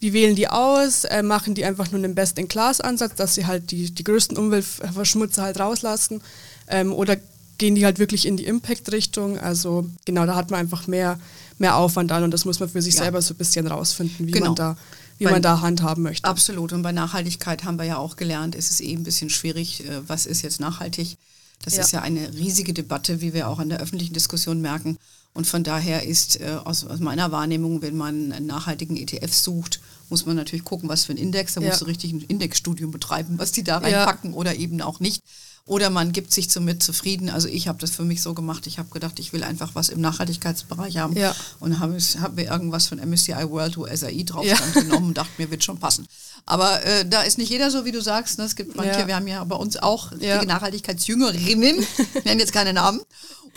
wie 0.00 0.12
wählen 0.12 0.36
die 0.36 0.48
aus? 0.48 1.04
Äh, 1.04 1.22
machen 1.22 1.54
die 1.54 1.64
einfach 1.64 1.90
nur 1.90 2.02
einen 2.02 2.14
Best-in-Class-Ansatz, 2.14 3.16
dass 3.16 3.34
sie 3.34 3.46
halt 3.46 3.70
die, 3.70 3.90
die 3.90 4.04
größten 4.04 4.36
Umweltverschmutzer 4.36 5.42
halt 5.42 5.58
rauslassen? 5.58 6.22
Ähm, 6.68 6.92
oder 6.92 7.16
gehen 7.58 7.74
die 7.74 7.84
halt 7.84 7.98
wirklich 7.98 8.26
in 8.26 8.36
die 8.36 8.44
Impact-Richtung? 8.44 9.38
Also 9.38 9.86
genau, 10.04 10.24
da 10.26 10.36
hat 10.36 10.50
man 10.50 10.60
einfach 10.60 10.86
mehr, 10.86 11.18
mehr 11.58 11.76
Aufwand 11.76 12.12
an 12.12 12.24
und 12.24 12.30
das 12.32 12.44
muss 12.44 12.60
man 12.60 12.68
für 12.68 12.82
sich 12.82 12.94
ja. 12.94 13.02
selber 13.02 13.20
so 13.22 13.34
ein 13.34 13.36
bisschen 13.36 13.66
rausfinden, 13.66 14.26
wie 14.26 14.30
genau. 14.30 14.46
man 14.46 14.54
da 14.54 14.76
wie 15.18 15.24
bei, 15.24 15.32
man 15.32 15.42
da 15.42 15.60
handhaben 15.60 16.02
möchte. 16.02 16.28
Absolut. 16.28 16.72
Und 16.72 16.82
bei 16.82 16.92
Nachhaltigkeit 16.92 17.64
haben 17.64 17.76
wir 17.76 17.84
ja 17.84 17.98
auch 17.98 18.16
gelernt, 18.16 18.54
ist 18.54 18.70
es 18.70 18.80
eben 18.80 19.00
ein 19.00 19.04
bisschen 19.04 19.30
schwierig, 19.30 19.84
äh, 19.84 20.08
was 20.08 20.26
ist 20.26 20.42
jetzt 20.42 20.60
nachhaltig. 20.60 21.18
Das 21.64 21.74
ja. 21.74 21.82
ist 21.82 21.92
ja 21.92 22.02
eine 22.02 22.32
riesige 22.34 22.72
Debatte, 22.72 23.20
wie 23.20 23.34
wir 23.34 23.48
auch 23.48 23.58
in 23.58 23.68
der 23.68 23.80
öffentlichen 23.80 24.14
Diskussion 24.14 24.60
merken. 24.60 24.96
Und 25.34 25.46
von 25.46 25.64
daher 25.64 26.06
ist 26.06 26.40
äh, 26.40 26.56
aus, 26.64 26.84
aus, 26.84 27.00
meiner 27.00 27.32
Wahrnehmung, 27.32 27.82
wenn 27.82 27.96
man 27.96 28.32
einen 28.32 28.46
nachhaltigen 28.46 28.96
ETF 28.96 29.34
sucht, 29.34 29.80
muss 30.08 30.24
man 30.24 30.36
natürlich 30.36 30.64
gucken, 30.64 30.88
was 30.88 31.04
für 31.04 31.12
ein 31.12 31.18
Index. 31.18 31.54
Da 31.54 31.60
ja. 31.60 31.68
musst 31.68 31.80
du 31.80 31.84
richtig 31.84 32.12
ein 32.12 32.20
Indexstudium 32.22 32.90
betreiben, 32.90 33.38
was 33.38 33.52
die 33.52 33.62
da 33.62 33.78
reinpacken 33.78 34.30
ja. 34.30 34.36
oder 34.36 34.54
eben 34.56 34.80
auch 34.80 35.00
nicht. 35.00 35.22
Oder 35.68 35.90
man 35.90 36.12
gibt 36.12 36.32
sich 36.32 36.50
somit 36.50 36.82
zufrieden. 36.82 37.28
Also 37.28 37.46
ich 37.46 37.68
habe 37.68 37.78
das 37.78 37.90
für 37.90 38.02
mich 38.02 38.22
so 38.22 38.32
gemacht. 38.32 38.66
Ich 38.66 38.78
habe 38.78 38.88
gedacht, 38.88 39.18
ich 39.18 39.34
will 39.34 39.44
einfach 39.44 39.74
was 39.74 39.90
im 39.90 40.00
Nachhaltigkeitsbereich 40.00 40.96
haben. 40.96 41.14
Ja. 41.14 41.36
Und 41.60 41.78
habe 41.78 41.98
hab 41.98 42.36
mir 42.36 42.46
irgendwas 42.46 42.88
von 42.88 42.98
MSCI 42.98 43.50
World, 43.50 43.76
wo 43.76 43.86
SAI 43.86 44.22
drauf 44.24 44.46
stand, 44.46 44.74
ja. 44.74 44.80
genommen 44.80 45.08
und 45.08 45.18
dachte, 45.18 45.30
mir 45.36 45.50
wird 45.50 45.62
schon 45.62 45.78
passen. 45.78 46.06
Aber 46.46 46.82
äh, 46.86 47.06
da 47.06 47.20
ist 47.20 47.36
nicht 47.36 47.50
jeder 47.50 47.70
so, 47.70 47.84
wie 47.84 47.92
du 47.92 48.00
sagst. 48.00 48.38
Ne? 48.38 48.46
Es 48.46 48.56
gibt 48.56 48.76
manche, 48.76 49.00
ja. 49.00 49.06
wir 49.06 49.16
haben 49.16 49.28
ja 49.28 49.44
bei 49.44 49.56
uns 49.56 49.76
auch 49.76 50.10
ja. 50.18 50.42
Nachhaltigkeitsjüngerinnen, 50.42 51.86
ich 52.14 52.24
nenne 52.24 52.40
jetzt 52.40 52.54
keine 52.54 52.72
Namen. 52.72 53.00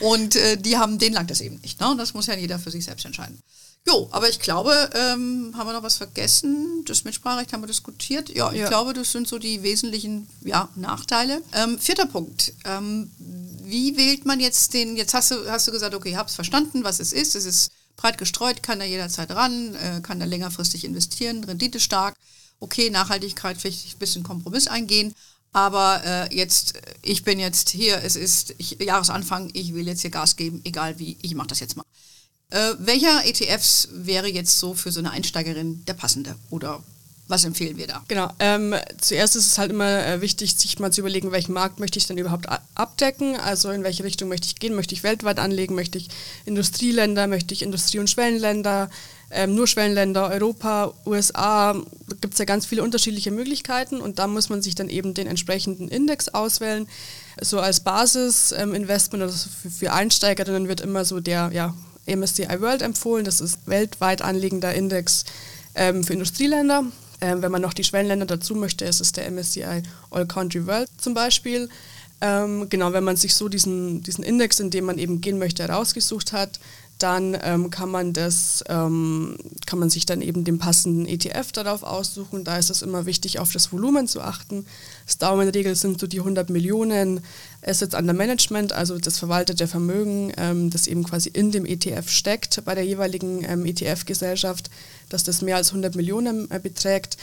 Und 0.02 0.36
äh, 0.36 0.56
die 0.56 0.76
haben, 0.76 0.98
denen 0.98 1.14
lang 1.14 1.26
das 1.26 1.40
eben 1.40 1.60
nicht. 1.60 1.80
Ne? 1.80 1.90
Und 1.90 1.98
das 1.98 2.14
muss 2.14 2.26
ja 2.26 2.34
jeder 2.34 2.58
für 2.58 2.70
sich 2.70 2.84
selbst 2.84 3.04
entscheiden. 3.04 3.40
Jo, 3.86 4.08
aber 4.12 4.28
ich 4.28 4.38
glaube, 4.38 4.90
ähm, 4.94 5.54
haben 5.56 5.66
wir 5.66 5.72
noch 5.72 5.82
was 5.82 5.96
vergessen? 5.96 6.84
Das 6.86 7.02
Mitspracherecht 7.02 7.52
haben 7.52 7.62
wir 7.62 7.66
diskutiert. 7.66 8.28
Ja, 8.28 8.52
ich 8.52 8.60
ja. 8.60 8.68
glaube, 8.68 8.92
das 8.92 9.10
sind 9.10 9.26
so 9.26 9.38
die 9.38 9.62
wesentlichen 9.64 10.28
ja, 10.44 10.68
Nachteile. 10.76 11.42
Ähm, 11.52 11.78
vierter 11.80 12.06
Punkt. 12.06 12.52
Ähm, 12.64 13.10
wie 13.18 13.96
wählt 13.96 14.24
man 14.24 14.38
jetzt 14.38 14.74
den, 14.74 14.96
jetzt 14.96 15.14
hast 15.14 15.32
du, 15.32 15.50
hast 15.50 15.66
du 15.66 15.72
gesagt, 15.72 15.94
okay, 15.94 16.10
ich 16.10 16.16
habe 16.16 16.28
es 16.28 16.36
verstanden, 16.36 16.84
was 16.84 17.00
es 17.00 17.12
ist. 17.12 17.34
Es 17.34 17.44
ist 17.44 17.72
breit 17.96 18.18
gestreut, 18.18 18.62
kann 18.62 18.78
da 18.78 18.84
jederzeit 18.84 19.30
ran, 19.32 19.74
äh, 19.74 20.00
kann 20.00 20.20
da 20.20 20.26
längerfristig 20.26 20.84
investieren, 20.84 21.42
Rendite 21.42 21.80
stark. 21.80 22.14
Okay, 22.60 22.90
Nachhaltigkeit, 22.90 23.58
vielleicht 23.58 23.96
ein 23.96 23.98
bisschen 23.98 24.22
Kompromiss 24.22 24.68
eingehen. 24.68 25.12
Aber 25.52 26.02
äh, 26.04 26.34
jetzt, 26.34 26.74
ich 27.02 27.24
bin 27.24 27.38
jetzt 27.38 27.68
hier, 27.68 28.02
es 28.02 28.16
ist 28.16 28.54
ich, 28.58 28.78
Jahresanfang, 28.80 29.50
ich 29.52 29.74
will 29.74 29.86
jetzt 29.86 30.00
hier 30.00 30.10
Gas 30.10 30.36
geben, 30.36 30.62
egal 30.64 30.98
wie, 30.98 31.18
ich 31.20 31.34
mache 31.34 31.48
das 31.48 31.60
jetzt 31.60 31.76
mal. 31.76 31.84
Äh, 32.50 32.74
welcher 32.78 33.24
ETFs 33.26 33.88
wäre 33.92 34.28
jetzt 34.28 34.58
so 34.58 34.74
für 34.74 34.90
so 34.90 35.00
eine 35.00 35.10
Einsteigerin 35.10 35.84
der 35.86 35.94
passende? 35.94 36.36
Oder 36.50 36.82
was 37.28 37.44
empfehlen 37.44 37.76
wir 37.76 37.86
da? 37.86 38.02
Genau. 38.08 38.30
Ähm, 38.40 38.74
zuerst 39.00 39.36
ist 39.36 39.46
es 39.46 39.58
halt 39.58 39.70
immer 39.70 40.04
äh, 40.04 40.20
wichtig, 40.20 40.54
sich 40.56 40.78
mal 40.78 40.92
zu 40.92 41.00
überlegen, 41.00 41.32
welchen 41.32 41.52
Markt 41.52 41.80
möchte 41.80 41.98
ich 41.98 42.06
denn 42.06 42.18
überhaupt 42.18 42.46
abdecken? 42.74 43.36
Also 43.36 43.70
in 43.70 43.84
welche 43.84 44.04
Richtung 44.04 44.28
möchte 44.28 44.46
ich 44.46 44.56
gehen? 44.56 44.74
Möchte 44.74 44.94
ich 44.94 45.02
weltweit 45.02 45.38
anlegen? 45.38 45.74
Möchte 45.74 45.98
ich 45.98 46.08
Industrieländer? 46.44 47.26
Möchte 47.28 47.54
ich 47.54 47.62
Industrie- 47.62 48.00
und 48.00 48.10
Schwellenländer? 48.10 48.90
Ähm, 49.34 49.54
nur 49.54 49.66
Schwellenländer, 49.66 50.28
Europa, 50.30 50.92
USA, 51.06 51.72
da 51.72 52.16
gibt 52.20 52.34
es 52.34 52.38
ja 52.38 52.44
ganz 52.44 52.66
viele 52.66 52.82
unterschiedliche 52.82 53.30
Möglichkeiten 53.30 54.00
und 54.00 54.18
da 54.18 54.26
muss 54.26 54.50
man 54.50 54.60
sich 54.60 54.74
dann 54.74 54.90
eben 54.90 55.14
den 55.14 55.26
entsprechenden 55.26 55.88
Index 55.88 56.28
auswählen. 56.28 56.86
So 57.40 57.58
als 57.58 57.80
Basis-Investment 57.80 59.22
ähm, 59.22 59.28
oder 59.28 59.32
für, 59.32 59.70
für 59.70 59.92
Einsteigerinnen 59.92 60.68
wird 60.68 60.82
immer 60.82 61.06
so 61.06 61.20
der 61.20 61.50
ja, 61.54 61.74
MSCI 62.06 62.60
World 62.60 62.82
empfohlen. 62.82 63.24
Das 63.24 63.40
ist 63.40 63.60
weltweit 63.66 64.20
anliegender 64.20 64.74
Index 64.74 65.24
ähm, 65.74 66.04
für 66.04 66.12
Industrieländer. 66.12 66.84
Ähm, 67.22 67.40
wenn 67.40 67.52
man 67.52 67.62
noch 67.62 67.72
die 67.72 67.84
Schwellenländer 67.84 68.26
dazu 68.26 68.54
möchte, 68.54 68.84
ist 68.84 69.00
es 69.00 69.12
der 69.12 69.30
MSCI 69.30 69.82
All 70.10 70.26
Country 70.26 70.66
World 70.66 70.88
zum 70.98 71.14
Beispiel. 71.14 71.70
Ähm, 72.20 72.68
genau, 72.68 72.92
wenn 72.92 73.02
man 73.02 73.16
sich 73.16 73.34
so 73.34 73.48
diesen, 73.48 74.02
diesen 74.02 74.22
Index, 74.22 74.60
in 74.60 74.70
dem 74.70 74.84
man 74.84 74.98
eben 74.98 75.20
gehen 75.20 75.38
möchte, 75.38 75.66
herausgesucht 75.66 76.32
hat, 76.32 76.60
dann 77.02 77.36
ähm, 77.42 77.70
kann 77.70 77.90
man 77.90 78.12
das, 78.12 78.62
ähm, 78.68 79.36
kann 79.66 79.78
man 79.78 79.90
sich 79.90 80.06
dann 80.06 80.22
eben 80.22 80.44
den 80.44 80.58
passenden 80.58 81.06
ETF 81.06 81.52
darauf 81.52 81.82
aussuchen. 81.82 82.44
Da 82.44 82.58
ist 82.58 82.70
es 82.70 82.82
immer 82.82 83.06
wichtig, 83.06 83.38
auf 83.38 83.52
das 83.52 83.72
Volumen 83.72 84.06
zu 84.06 84.20
achten. 84.20 84.64
Das 85.06 85.18
Daumenregel 85.18 85.74
sind 85.74 86.00
so 86.00 86.06
die 86.06 86.20
100 86.20 86.50
Millionen 86.50 87.20
Assets 87.64 87.94
under 87.94 88.12
Management, 88.12 88.72
also 88.72 88.98
das 88.98 89.18
verwaltete 89.18 89.66
Vermögen, 89.66 90.32
ähm, 90.36 90.70
das 90.70 90.86
eben 90.86 91.04
quasi 91.04 91.28
in 91.28 91.50
dem 91.50 91.66
ETF 91.66 92.08
steckt 92.08 92.64
bei 92.64 92.74
der 92.74 92.84
jeweiligen 92.84 93.44
ähm, 93.44 93.66
ETF-Gesellschaft, 93.66 94.70
dass 95.08 95.24
das 95.24 95.42
mehr 95.42 95.56
als 95.56 95.70
100 95.70 95.96
Millionen 95.96 96.50
äh, 96.50 96.60
beträgt. 96.60 97.16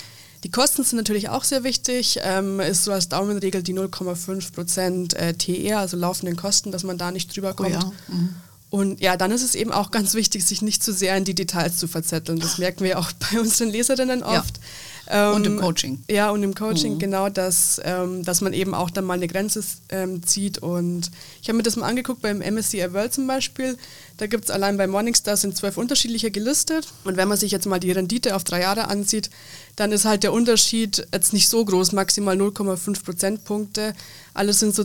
Die 0.43 0.51
Kosten 0.51 0.83
sind 0.83 0.97
natürlich 0.97 1.29
auch 1.29 1.43
sehr 1.43 1.63
wichtig. 1.63 2.19
Ähm, 2.23 2.59
ist 2.59 2.85
so 2.85 2.91
als 2.91 3.09
Daumenregel 3.09 3.61
die 3.61 3.73
0,5 3.73 4.53
Prozent 4.53 5.13
äh, 5.13 5.33
TR, 5.33 5.79
also 5.79 5.97
laufenden 5.97 6.37
Kosten, 6.37 6.71
dass 6.71 6.83
man 6.83 6.97
da 6.97 7.11
nicht 7.11 7.35
drüber 7.35 7.53
kommt. 7.53 7.69
Oh 7.69 7.73
ja. 7.73 7.91
mhm. 8.07 8.35
Und 8.69 9.01
ja, 9.01 9.17
dann 9.17 9.31
ist 9.31 9.41
es 9.41 9.55
eben 9.55 9.71
auch 9.71 9.89
ganz 9.89 10.13
wichtig, 10.13 10.45
sich 10.45 10.61
nicht 10.61 10.83
zu 10.83 10.93
sehr 10.93 11.17
in 11.17 11.23
die 11.23 11.33
Details 11.33 11.77
zu 11.77 11.87
verzetteln. 11.87 12.39
Das 12.39 12.59
merken 12.59 12.83
wir 12.83 12.99
auch 12.99 13.11
bei 13.31 13.39
unseren 13.39 13.69
Leserinnen 13.69 14.21
oft. 14.21 14.57
Ja. 14.57 14.63
Ähm, 15.09 15.35
und 15.35 15.47
im 15.47 15.59
Coaching. 15.59 16.03
Ja, 16.07 16.29
und 16.29 16.43
im 16.43 16.53
Coaching, 16.53 16.93
mhm. 16.93 16.99
genau, 16.99 17.29
dass, 17.29 17.81
ähm, 17.83 18.23
dass 18.23 18.41
man 18.41 18.53
eben 18.53 18.75
auch 18.75 18.91
dann 18.91 19.05
mal 19.05 19.15
eine 19.15 19.27
Grenze 19.27 19.63
ähm, 19.89 20.21
zieht. 20.21 20.59
Und 20.59 21.09
ich 21.41 21.49
habe 21.49 21.57
mir 21.57 21.63
das 21.63 21.77
mal 21.77 21.87
angeguckt 21.87 22.21
beim 22.21 22.41
MSCI 22.41 22.93
World 22.93 23.11
zum 23.11 23.25
Beispiel. 23.25 23.75
Da 24.17 24.27
gibt 24.27 24.45
es 24.45 24.51
allein 24.51 24.77
bei 24.77 24.85
Morningstar 24.85 25.35
sind 25.35 25.57
zwölf 25.57 25.77
unterschiedliche 25.77 26.29
gelistet. 26.29 26.87
Und 27.05 27.17
wenn 27.17 27.27
man 27.27 27.39
sich 27.39 27.51
jetzt 27.51 27.65
mal 27.65 27.79
die 27.79 27.91
Rendite 27.91 28.35
auf 28.35 28.43
drei 28.43 28.61
Jahre 28.61 28.87
ansieht, 28.87 29.31
dann 29.77 29.91
ist 29.91 30.05
halt 30.05 30.21
der 30.21 30.33
Unterschied 30.33 31.07
jetzt 31.11 31.33
nicht 31.33 31.49
so 31.49 31.65
groß, 31.65 31.91
maximal 31.93 32.35
0,5 32.35 33.03
Prozentpunkte. 33.03 33.95
Alles 34.35 34.59
sind 34.59 34.75
so 34.75 34.83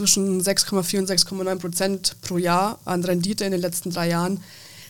zwischen 0.00 0.40
6,4 0.40 0.98
und 0.98 1.10
6,9 1.10 1.56
Prozent 1.56 2.16
pro 2.22 2.38
Jahr 2.38 2.78
an 2.86 3.04
Rendite 3.04 3.44
in 3.44 3.52
den 3.52 3.60
letzten 3.60 3.90
drei 3.90 4.08
Jahren. 4.08 4.40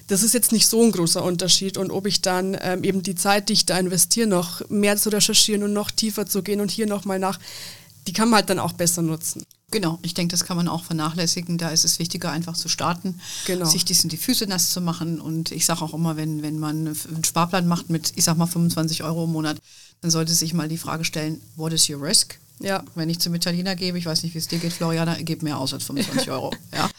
Das 0.07 0.23
ist 0.23 0.35
jetzt 0.35 0.53
nicht 0.53 0.68
so 0.68 0.83
ein 0.83 0.92
großer 0.92 1.23
Unterschied. 1.25 1.77
Und 1.79 1.90
ob 1.90 2.07
ich 2.07 2.20
dann 2.20 2.57
ähm, 2.61 2.85
eben 2.85 3.03
die 3.03 3.16
Zeit, 3.16 3.49
die 3.49 3.55
ich 3.55 3.66
da 3.66 3.77
investiere, 3.79 4.29
noch 4.29 4.68
mehr 4.70 4.96
zu 4.96 5.09
recherchieren 5.09 5.64
und 5.64 5.73
noch 5.73 5.90
tiefer 5.90 6.27
zu 6.27 6.42
gehen 6.42 6.61
und 6.61 6.70
hier 6.70 6.87
nochmal 6.87 7.18
nach, 7.18 7.40
die 8.07 8.12
kann 8.12 8.31
man 8.31 8.38
halt 8.38 8.51
dann 8.51 8.61
auch 8.61 8.73
besser 8.73 9.03
nutzen. 9.03 9.42
Genau, 9.73 9.99
ich 10.03 10.14
denke, 10.14 10.33
das 10.33 10.44
kann 10.44 10.57
man 10.57 10.68
auch 10.68 10.85
vernachlässigen. 10.85 11.59
Da 11.59 11.70
ist 11.70 11.85
es 11.85 11.99
wichtiger, 11.99 12.31
einfach 12.31 12.57
zu 12.57 12.68
starten, 12.68 13.20
genau. 13.46 13.66
sich 13.66 13.85
dies 13.85 14.03
die 14.03 14.16
Füße 14.16 14.46
nass 14.46 14.70
zu 14.70 14.81
machen. 14.81 15.20
Und 15.20 15.51
ich 15.51 15.66
sage 15.66 15.83
auch 15.83 15.94
immer, 15.94 16.16
wenn, 16.16 16.42
wenn 16.42 16.59
man 16.59 16.87
einen 16.88 17.25
Sparplan 17.25 17.66
macht 17.66 17.90
mit, 17.90 18.12
ich 18.14 18.25
sag 18.25 18.37
mal, 18.37 18.46
25 18.46 19.03
Euro 19.03 19.25
im 19.25 19.33
Monat, 19.33 19.59
dann 20.03 20.11
sollte 20.11 20.33
sich 20.33 20.55
mal 20.55 20.68
die 20.68 20.79
Frage 20.79 21.05
stellen, 21.05 21.40
what 21.57 21.73
is 21.73 21.88
your 21.88 22.01
risk? 22.01 22.38
Ja. 22.61 22.83
Wenn 22.94 23.11
ich 23.11 23.18
zum 23.18 23.35
Italiener 23.35 23.75
gebe, 23.75 23.99
ich 23.99 24.07
weiß 24.07 24.23
nicht, 24.23 24.35
wie 24.35 24.38
es 24.38 24.49
dir 24.49 24.59
geht, 24.59 24.73
Floriana, 24.73 25.16
gib 25.20 25.42
mehr 25.42 25.59
aus 25.59 25.75
als 25.75 25.85
25 25.85 26.31
Euro. 26.31 26.53
Ja. 26.73 26.90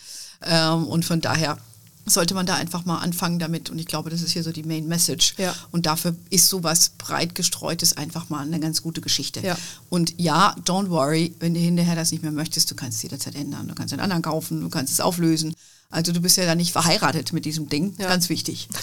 Ähm, 0.44 0.88
und 0.88 1.06
von 1.06 1.22
daher 1.22 1.58
sollte 2.06 2.34
man 2.34 2.46
da 2.46 2.56
einfach 2.56 2.86
mal 2.86 2.98
anfangen 2.98 3.40
damit. 3.40 3.70
Und 3.70 3.78
ich 3.78 3.86
glaube, 3.86 4.10
das 4.10 4.22
ist 4.22 4.32
hier 4.32 4.44
so 4.44 4.52
die 4.52 4.64
Main 4.64 4.88
Message. 4.88 5.36
Ja. 5.38 5.56
Und 5.72 5.86
dafür 5.86 6.16
ist 6.30 6.50
sowas 6.50 6.92
breit 6.98 7.36
gestreutes 7.36 7.96
einfach 7.96 8.30
mal 8.30 8.42
eine 8.42 8.60
ganz 8.60 8.82
gute 8.82 9.02
Geschichte. 9.02 9.40
Ja. 9.42 9.56
Und 9.90 10.16
ja, 10.20 10.56
don't 10.66 10.90
worry, 10.90 11.36
wenn 11.40 11.54
du 11.54 11.60
hinterher 11.60 11.96
das 11.96 12.12
nicht 12.12 12.24
mehr 12.24 12.32
möchtest, 12.32 12.72
du 12.72 12.76
kannst 12.76 12.98
es 12.98 13.04
jederzeit 13.04 13.36
ändern. 13.36 13.68
Du 13.68 13.76
kannst 13.76 13.94
einen 13.94 14.02
anderen 14.02 14.24
kaufen, 14.24 14.62
du 14.62 14.70
kannst 14.70 14.94
es 14.94 15.00
auflösen. 15.00 15.54
Also 15.90 16.12
du 16.12 16.22
bist 16.22 16.38
ja 16.38 16.46
da 16.46 16.56
nicht 16.56 16.72
verheiratet 16.72 17.34
mit 17.34 17.46
diesem 17.46 17.70
Ding. 17.70 17.94
Ja. 18.00 18.08
Ganz 18.08 18.30
wichtig. 18.30 18.68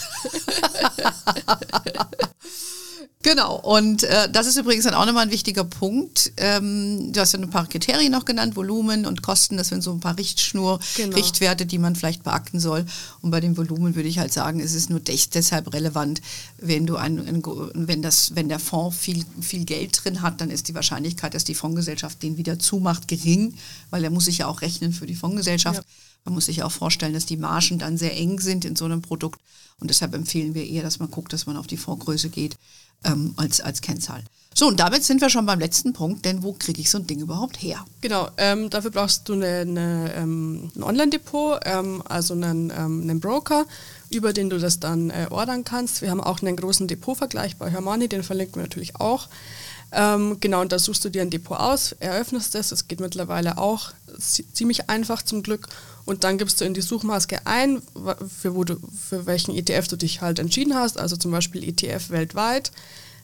Genau, 3.23 3.57
und 3.57 4.05
äh, 4.05 4.31
das 4.31 4.47
ist 4.47 4.57
übrigens 4.57 4.85
dann 4.85 4.95
auch 4.95 5.05
nochmal 5.05 5.27
ein 5.27 5.33
wichtiger 5.33 5.65
Punkt. 5.65 6.33
Ähm, 6.37 7.13
du 7.13 7.21
hast 7.21 7.33
ja 7.33 7.41
ein 7.41 7.51
paar 7.51 7.67
Kriterien 7.67 8.13
noch 8.13 8.25
genannt, 8.25 8.55
Volumen 8.55 9.07
und 9.07 9.23
Kosten, 9.23 9.57
das 9.57 9.69
sind 9.69 9.83
so 9.83 9.93
ein 9.93 9.99
paar 9.99 10.17
Richtschnur, 10.17 10.79
genau. 10.97 11.17
Richtwerte, 11.17 11.67
die 11.67 11.79
man 11.79 11.97
vielleicht 11.97 12.23
beachten 12.23 12.61
soll. 12.61 12.87
Und 13.21 13.33
bei 13.33 13.41
dem 13.41 13.57
Volumen 13.57 13.97
würde 13.97 14.09
ich 14.09 14.21
halt 14.21 14.33
sagen, 14.33 14.61
es 14.61 14.73
ist 14.73 14.89
nur 14.89 15.01
deshalb 15.01 15.73
relevant, 15.75 16.23
wenn 16.59 16.87
du 16.87 16.95
ein, 16.95 17.19
ein, 17.19 17.43
wenn 17.75 18.03
das, 18.03 18.37
wenn 18.37 18.49
der 18.49 18.61
Fonds 18.61 18.97
viel, 18.97 19.25
viel 19.41 19.65
Geld 19.65 20.05
drin 20.05 20.23
hat, 20.23 20.41
dann 20.41 20.51
ist 20.51 20.69
die 20.69 20.75
Wahrscheinlichkeit, 20.75 21.35
dass 21.35 21.43
die 21.43 21.57
Fondsgesellschaft 21.57 22.23
den 22.23 22.37
wieder 22.37 22.61
zumacht, 22.61 23.09
gering, 23.09 23.55
weil 23.91 24.05
er 24.05 24.11
muss 24.11 24.27
sich 24.27 24.39
ja 24.39 24.47
auch 24.47 24.63
rechnen 24.63 24.93
für 24.93 25.07
die 25.07 25.17
Fondsgesellschaft. 25.17 25.83
Ja. 25.83 26.08
Man 26.29 26.35
muss 26.35 26.45
sich 26.45 26.63
auch 26.63 26.73
vorstellen, 26.73 27.15
dass 27.15 27.25
die 27.25 27.39
Margen 27.39 27.79
dann 27.79 27.97
sehr 27.97 28.15
eng 28.15 28.39
sind 28.39 28.67
in 28.67 28.77
so 28.77 28.85
einem 28.85 29.01
Produkt. 29.01 29.41
Und 29.81 29.89
deshalb 29.89 30.15
empfehlen 30.15 30.55
wir 30.55 30.67
eher, 30.67 30.83
dass 30.83 30.99
man 30.99 31.11
guckt, 31.11 31.33
dass 31.33 31.47
man 31.47 31.57
auf 31.57 31.67
die 31.67 31.79
Fondsgröße 31.79 32.29
geht 32.29 32.59
ähm, 33.03 33.33
als, 33.39 33.63
als 33.63 33.81
Kennzahl. 33.81 34.23
So, 34.55 34.67
und 34.69 34.79
damit 34.79 35.05
sind 35.05 35.23
wir 35.23 35.31
schon 35.31 35.47
beim 35.47 35.59
letzten 35.59 35.95
Punkt, 35.95 36.27
denn 36.27 36.43
wo 36.43 36.53
kriege 36.53 36.83
ich 36.83 36.91
so 36.91 36.99
ein 36.99 37.07
Ding 37.07 37.21
überhaupt 37.21 37.63
her? 37.63 37.83
Genau, 38.03 38.29
ähm, 38.37 38.69
dafür 38.69 38.91
brauchst 38.91 39.27
du 39.31 39.33
eine, 39.33 39.61
eine, 39.61 40.13
ähm, 40.17 40.71
ein 40.77 40.83
Online-Depot, 40.83 41.61
ähm, 41.65 42.03
also 42.07 42.35
einen, 42.35 42.71
ähm, 42.77 43.01
einen 43.03 43.21
Broker, 43.21 43.65
über 44.11 44.35
den 44.35 44.51
du 44.51 44.59
das 44.59 44.81
dann 44.81 45.09
äh, 45.09 45.29
ordern 45.31 45.65
kannst. 45.65 46.03
Wir 46.03 46.11
haben 46.11 46.21
auch 46.21 46.43
einen 46.43 46.57
großen 46.57 46.89
Depotvergleich 46.89 47.57
bei 47.57 47.71
Hermani, 47.71 48.09
den 48.09 48.23
verlinken 48.23 48.57
wir 48.57 48.65
natürlich 48.65 48.97
auch. 48.97 49.29
Ähm, 49.91 50.37
genau, 50.41 50.61
und 50.61 50.73
da 50.73 50.79
suchst 50.79 51.05
du 51.05 51.09
dir 51.09 51.23
ein 51.23 51.31
Depot 51.31 51.59
aus, 51.59 51.93
eröffnest 51.93 52.55
es, 52.55 52.73
es 52.73 52.89
geht 52.89 53.01
mittlerweile 53.01 53.57
auch 53.57 53.93
ziemlich 54.53 54.91
einfach 54.91 55.23
zum 55.23 55.43
Glück 55.43 55.69
und 56.05 56.25
dann 56.25 56.39
gibst 56.39 56.61
du 56.61 56.65
in 56.65 56.75
die 56.75 56.83
Suchmaske 56.83 57.47
ein, 57.47 57.83
für, 58.41 58.55
wo 58.55 58.65
du, 58.65 58.77
für 59.09 59.27
welchen 59.27 59.55
ETF 59.55 59.89
du 59.89 59.97
dich 59.97 60.21
halt 60.21 60.39
entschieden 60.39 60.75
hast, 60.75 60.99
also 60.99 61.17
zum 61.17 61.31
Beispiel 61.31 61.67
ETF 61.67 62.11
weltweit. 62.11 62.73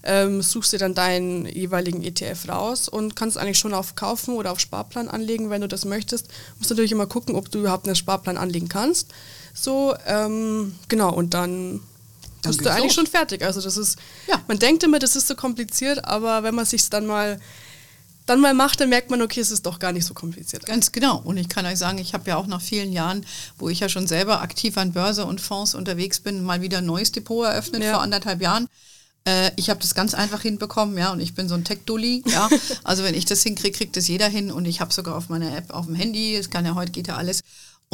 Ähm, 0.07 0.43
suchst 0.43 0.75
dir 0.75 0.79
dann 0.79 0.95
deinen 0.95 1.47
jeweiligen 1.47 2.03
ETF 2.03 2.47
raus 2.47 2.91
und 2.91 3.17
kannst 3.17 3.39
eigentlich 3.39 3.59
schon 3.59 3.73
auf 3.73 3.95
Kaufen 3.95 4.35
oder 4.35 4.53
auf 4.53 4.61
Sparplan 4.61 5.09
anlegen, 5.09 5.49
wenn 5.49 5.63
du 5.63 5.69
das 5.69 5.87
möchtest. 5.87 6.29
Musst 6.59 6.69
natürlich 6.69 6.93
immer 6.93 7.07
gucken, 7.07 7.37
ob 7.37 7.51
du 7.51 7.61
überhaupt 7.61 7.87
einen 7.87 7.97
Sparplan 7.97 8.37
anlegen 8.37 8.69
kannst. 8.69 9.09
So, 9.55 9.95
ähm, 10.07 10.75
genau, 10.89 11.11
und 11.11 11.33
dann 11.33 11.81
bist 12.45 12.65
du 12.65 12.71
eigentlich 12.71 12.85
los. 12.85 12.95
schon 12.95 13.07
fertig. 13.07 13.43
Also 13.43 13.61
das 13.61 13.77
ist, 13.77 13.99
ja. 14.29 14.41
man 14.47 14.59
denkt 14.59 14.83
immer, 14.83 14.99
das 14.99 15.17
ist 15.17 15.27
so 15.27 15.35
kompliziert, 15.35 16.05
aber 16.05 16.43
wenn 16.43 16.55
man 16.55 16.65
sich 16.65 16.89
dann 16.91 17.07
mal 17.07 17.41
dann 18.27 18.41
mal 18.41 18.55
macht, 18.55 18.81
dann 18.81 18.89
merkt 18.89 19.11
man, 19.11 19.21
okay, 19.21 19.41
es 19.41 19.51
ist 19.51 19.67
doch 19.67 19.79
gar 19.79 19.93
nicht 19.93 20.07
so 20.07 20.15
kompliziert. 20.15 20.65
Ganz 20.65 20.93
genau. 20.93 21.19
Und 21.19 21.37
ich 21.37 21.49
kann 21.49 21.67
euch 21.67 21.79
sagen, 21.79 21.99
ich 21.99 22.15
habe 22.15 22.29
ja 22.31 22.37
auch 22.37 22.47
nach 22.47 22.63
vielen 22.63 22.93
Jahren, 22.93 23.27
wo 23.59 23.69
ich 23.69 23.81
ja 23.81 23.89
schon 23.89 24.07
selber 24.07 24.41
aktiv 24.41 24.79
an 24.79 24.93
Börse 24.93 25.27
und 25.27 25.41
Fonds 25.41 25.75
unterwegs 25.75 26.21
bin, 26.21 26.43
mal 26.43 26.63
wieder 26.63 26.79
ein 26.79 26.87
neues 26.87 27.13
Depot 27.13 27.45
eröffnet 27.45 27.83
ja. 27.83 27.93
vor 27.93 28.03
anderthalb 28.03 28.41
Jahren. 28.41 28.69
Äh, 29.27 29.51
ich 29.57 29.69
habe 29.69 29.81
das 29.81 29.95
ganz 29.95 30.15
einfach 30.15 30.41
hinbekommen, 30.41 30.97
ja, 30.97 31.13
und 31.13 31.21
ich 31.21 31.35
bin 31.35 31.49
so 31.49 31.55
ein 31.55 31.65
Tech-Dulli, 31.65 32.25
ja. 32.27 32.49
Also 32.85 33.05
wenn 33.05 33.15
ich 33.15 33.25
das 33.25 33.43
hinkriege, 33.43 33.77
kriegt 33.77 33.97
das 33.97 34.09
jeder 34.09 34.29
hin 34.29 34.51
und 34.51 34.65
ich 34.65 34.81
habe 34.81 34.93
sogar 34.93 35.17
auf 35.17 35.29
meiner 35.29 35.57
App 35.57 35.73
auf 35.73 35.87
dem 35.87 35.95
Handy, 35.95 36.35
es 36.37 36.51
kann 36.51 36.65
ja 36.65 36.75
heute 36.75 36.93
geht 36.93 37.09
ja 37.09 37.17
alles. 37.17 37.41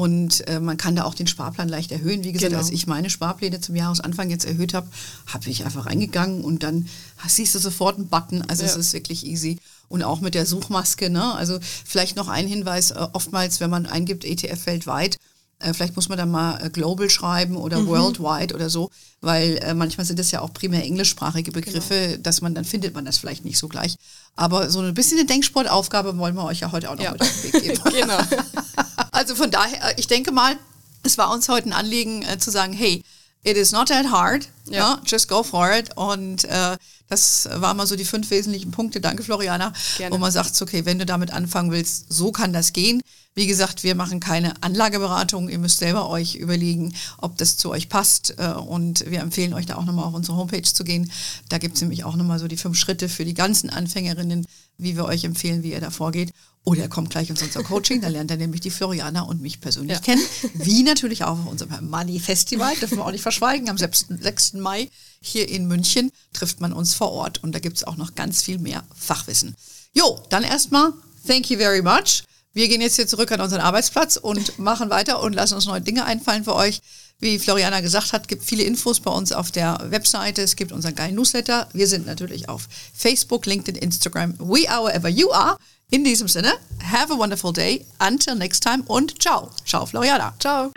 Und 0.00 0.48
äh, 0.48 0.60
man 0.60 0.78
kann 0.78 0.96
da 0.96 1.04
auch 1.04 1.12
den 1.14 1.26
Sparplan 1.26 1.68
leicht 1.68 1.92
erhöhen. 1.92 2.24
Wie 2.24 2.32
gesagt, 2.32 2.52
genau. 2.52 2.62
als 2.62 2.70
ich 2.70 2.86
meine 2.86 3.10
Sparpläne 3.10 3.60
zum 3.60 3.76
Jahresanfang 3.76 4.30
jetzt 4.30 4.46
erhöht 4.46 4.72
habe, 4.72 4.88
habe 5.26 5.50
ich 5.50 5.66
einfach 5.66 5.84
reingegangen 5.84 6.42
und 6.42 6.62
dann 6.62 6.88
siehst 7.28 7.54
du 7.54 7.58
sofort 7.58 7.98
einen 7.98 8.08
Button. 8.08 8.40
Also 8.48 8.62
ja. 8.62 8.70
es 8.70 8.76
ist 8.76 8.94
wirklich 8.94 9.26
easy. 9.26 9.58
Und 9.90 10.02
auch 10.02 10.22
mit 10.22 10.34
der 10.34 10.46
Suchmaske. 10.46 11.10
Ne? 11.10 11.34
Also 11.34 11.58
vielleicht 11.84 12.16
noch 12.16 12.28
ein 12.28 12.46
Hinweis, 12.46 12.92
äh, 12.92 13.08
oftmals, 13.12 13.60
wenn 13.60 13.68
man 13.68 13.84
eingibt 13.84 14.24
ETF 14.24 14.64
weltweit, 14.64 15.18
äh, 15.58 15.74
vielleicht 15.74 15.96
muss 15.96 16.08
man 16.08 16.16
da 16.16 16.24
mal 16.24 16.64
äh, 16.64 16.70
Global 16.70 17.10
schreiben 17.10 17.58
oder 17.58 17.80
mhm. 17.80 17.88
Worldwide 17.88 18.54
oder 18.54 18.70
so, 18.70 18.88
weil 19.20 19.58
äh, 19.58 19.74
manchmal 19.74 20.06
sind 20.06 20.18
das 20.18 20.30
ja 20.30 20.40
auch 20.40 20.54
primär 20.54 20.82
englischsprachige 20.82 21.52
Begriffe, 21.52 22.12
genau. 22.12 22.22
dass 22.22 22.40
man, 22.40 22.54
dann 22.54 22.64
findet 22.64 22.94
man 22.94 23.04
das 23.04 23.18
vielleicht 23.18 23.44
nicht 23.44 23.58
so 23.58 23.68
gleich. 23.68 23.96
Aber 24.34 24.70
so 24.70 24.80
ein 24.80 24.94
bisschen 24.94 25.18
eine 25.18 25.26
Denksportaufgabe 25.26 26.16
wollen 26.16 26.36
wir 26.36 26.44
euch 26.44 26.60
ja 26.60 26.72
heute 26.72 26.88
auch 26.88 26.96
noch 26.96 27.04
ja. 27.04 27.12
mit 27.12 27.20
auf 27.20 27.42
den 27.42 27.52
Weg 27.52 27.62
geben. 27.62 27.80
genau. 27.92 28.18
Also 29.20 29.34
von 29.34 29.50
daher, 29.50 29.98
ich 29.98 30.06
denke 30.06 30.32
mal, 30.32 30.56
es 31.02 31.18
war 31.18 31.30
uns 31.30 31.50
heute 31.50 31.68
ein 31.68 31.74
Anliegen 31.74 32.22
äh, 32.22 32.38
zu 32.38 32.50
sagen, 32.50 32.72
hey, 32.72 33.04
it 33.42 33.54
is 33.54 33.70
not 33.70 33.88
that 33.88 34.10
hard, 34.10 34.48
ja. 34.64 34.78
ja 34.78 35.02
just 35.04 35.28
go 35.28 35.42
for 35.42 35.70
it. 35.70 35.94
Und 35.94 36.44
äh, 36.44 36.78
das 37.10 37.46
waren 37.52 37.76
mal 37.76 37.86
so 37.86 37.96
die 37.96 38.06
fünf 38.06 38.30
wesentlichen 38.30 38.70
Punkte. 38.70 38.98
Danke, 38.98 39.22
Floriana. 39.22 39.74
Gerne. 39.98 40.14
Wo 40.14 40.18
man 40.18 40.32
sagt, 40.32 40.62
okay, 40.62 40.86
wenn 40.86 40.98
du 40.98 41.04
damit 41.04 41.34
anfangen 41.34 41.70
willst, 41.70 42.10
so 42.10 42.32
kann 42.32 42.54
das 42.54 42.72
gehen. 42.72 43.02
Wie 43.34 43.46
gesagt, 43.46 43.84
wir 43.84 43.94
machen 43.94 44.20
keine 44.20 44.54
Anlageberatung. 44.62 45.50
Ihr 45.50 45.58
müsst 45.58 45.80
selber 45.80 46.08
euch 46.08 46.36
überlegen, 46.36 46.94
ob 47.18 47.36
das 47.36 47.58
zu 47.58 47.70
euch 47.70 47.90
passt. 47.90 48.36
Äh, 48.38 48.52
und 48.52 49.04
wir 49.06 49.20
empfehlen 49.20 49.52
euch 49.52 49.66
da 49.66 49.76
auch 49.76 49.84
nochmal 49.84 50.06
auf 50.06 50.14
unsere 50.14 50.38
Homepage 50.38 50.62
zu 50.62 50.82
gehen. 50.82 51.12
Da 51.50 51.58
gibt 51.58 51.74
es 51.74 51.82
nämlich 51.82 52.04
auch 52.04 52.16
nochmal 52.16 52.38
so 52.38 52.48
die 52.48 52.56
fünf 52.56 52.78
Schritte 52.78 53.10
für 53.10 53.26
die 53.26 53.34
ganzen 53.34 53.68
Anfängerinnen, 53.68 54.46
wie 54.78 54.96
wir 54.96 55.04
euch 55.04 55.24
empfehlen, 55.24 55.62
wie 55.62 55.72
ihr 55.72 55.80
da 55.80 55.90
vorgeht. 55.90 56.32
Oder 56.64 56.82
er 56.82 56.88
kommt 56.88 57.10
gleich 57.10 57.30
ins 57.30 57.42
unser 57.42 57.62
Coaching, 57.62 58.02
da 58.02 58.08
lernt 58.08 58.30
er 58.30 58.36
nämlich 58.36 58.60
die 58.60 58.70
Floriana 58.70 59.22
und 59.22 59.40
mich 59.40 59.60
persönlich 59.60 59.96
ja. 59.96 60.00
kennen. 60.00 60.22
Wie 60.54 60.82
natürlich 60.82 61.24
auch 61.24 61.38
auf 61.38 61.46
unserem 61.46 61.88
Money 61.88 62.20
Festival, 62.20 62.76
dürfen 62.76 62.98
wir 62.98 63.06
auch 63.06 63.12
nicht 63.12 63.22
verschweigen. 63.22 63.70
Am 63.70 63.78
6. 63.78 64.06
6. 64.20 64.52
Mai 64.54 64.90
hier 65.22 65.48
in 65.48 65.66
München 65.66 66.12
trifft 66.32 66.60
man 66.60 66.72
uns 66.72 66.94
vor 66.94 67.12
Ort 67.12 67.42
und 67.42 67.54
da 67.54 67.60
gibt 67.60 67.78
es 67.78 67.84
auch 67.84 67.96
noch 67.96 68.14
ganz 68.14 68.42
viel 68.42 68.58
mehr 68.58 68.84
Fachwissen. 68.94 69.56
Jo, 69.94 70.22
dann 70.28 70.44
erstmal, 70.44 70.92
thank 71.26 71.50
you 71.50 71.58
very 71.58 71.82
much. 71.82 72.24
Wir 72.52 72.68
gehen 72.68 72.80
jetzt 72.80 72.96
hier 72.96 73.06
zurück 73.06 73.32
an 73.32 73.40
unseren 73.40 73.60
Arbeitsplatz 73.60 74.16
und 74.16 74.58
machen 74.58 74.90
weiter 74.90 75.22
und 75.22 75.34
lassen 75.34 75.54
uns 75.54 75.66
neue 75.66 75.80
Dinge 75.80 76.04
einfallen 76.04 76.44
für 76.44 76.54
euch. 76.54 76.80
Wie 77.20 77.38
Floriana 77.38 77.80
gesagt 77.80 78.12
hat, 78.12 78.28
gibt 78.28 78.42
viele 78.42 78.64
Infos 78.64 79.00
bei 79.00 79.10
uns 79.10 79.30
auf 79.32 79.50
der 79.50 79.78
Webseite. 79.90 80.42
Es 80.42 80.56
gibt 80.56 80.72
unseren 80.72 80.94
geilen 80.94 81.14
Newsletter. 81.14 81.68
Wir 81.72 81.86
sind 81.86 82.06
natürlich 82.06 82.48
auf 82.48 82.66
Facebook, 82.94 83.46
LinkedIn, 83.46 83.80
Instagram. 83.80 84.34
We 84.38 84.68
are 84.68 84.84
wherever 84.84 85.08
you 85.08 85.30
are. 85.30 85.56
In 85.90 86.04
diesem 86.04 86.28
Sinne, 86.28 86.52
have 86.82 87.12
a 87.12 87.18
wonderful 87.18 87.52
day. 87.52 87.84
Until 87.98 88.36
next 88.36 88.62
time 88.62 88.84
und 88.86 89.20
ciao. 89.20 89.50
Ciao, 89.64 89.86
Floriana. 89.86 90.34
Ciao. 90.38 90.70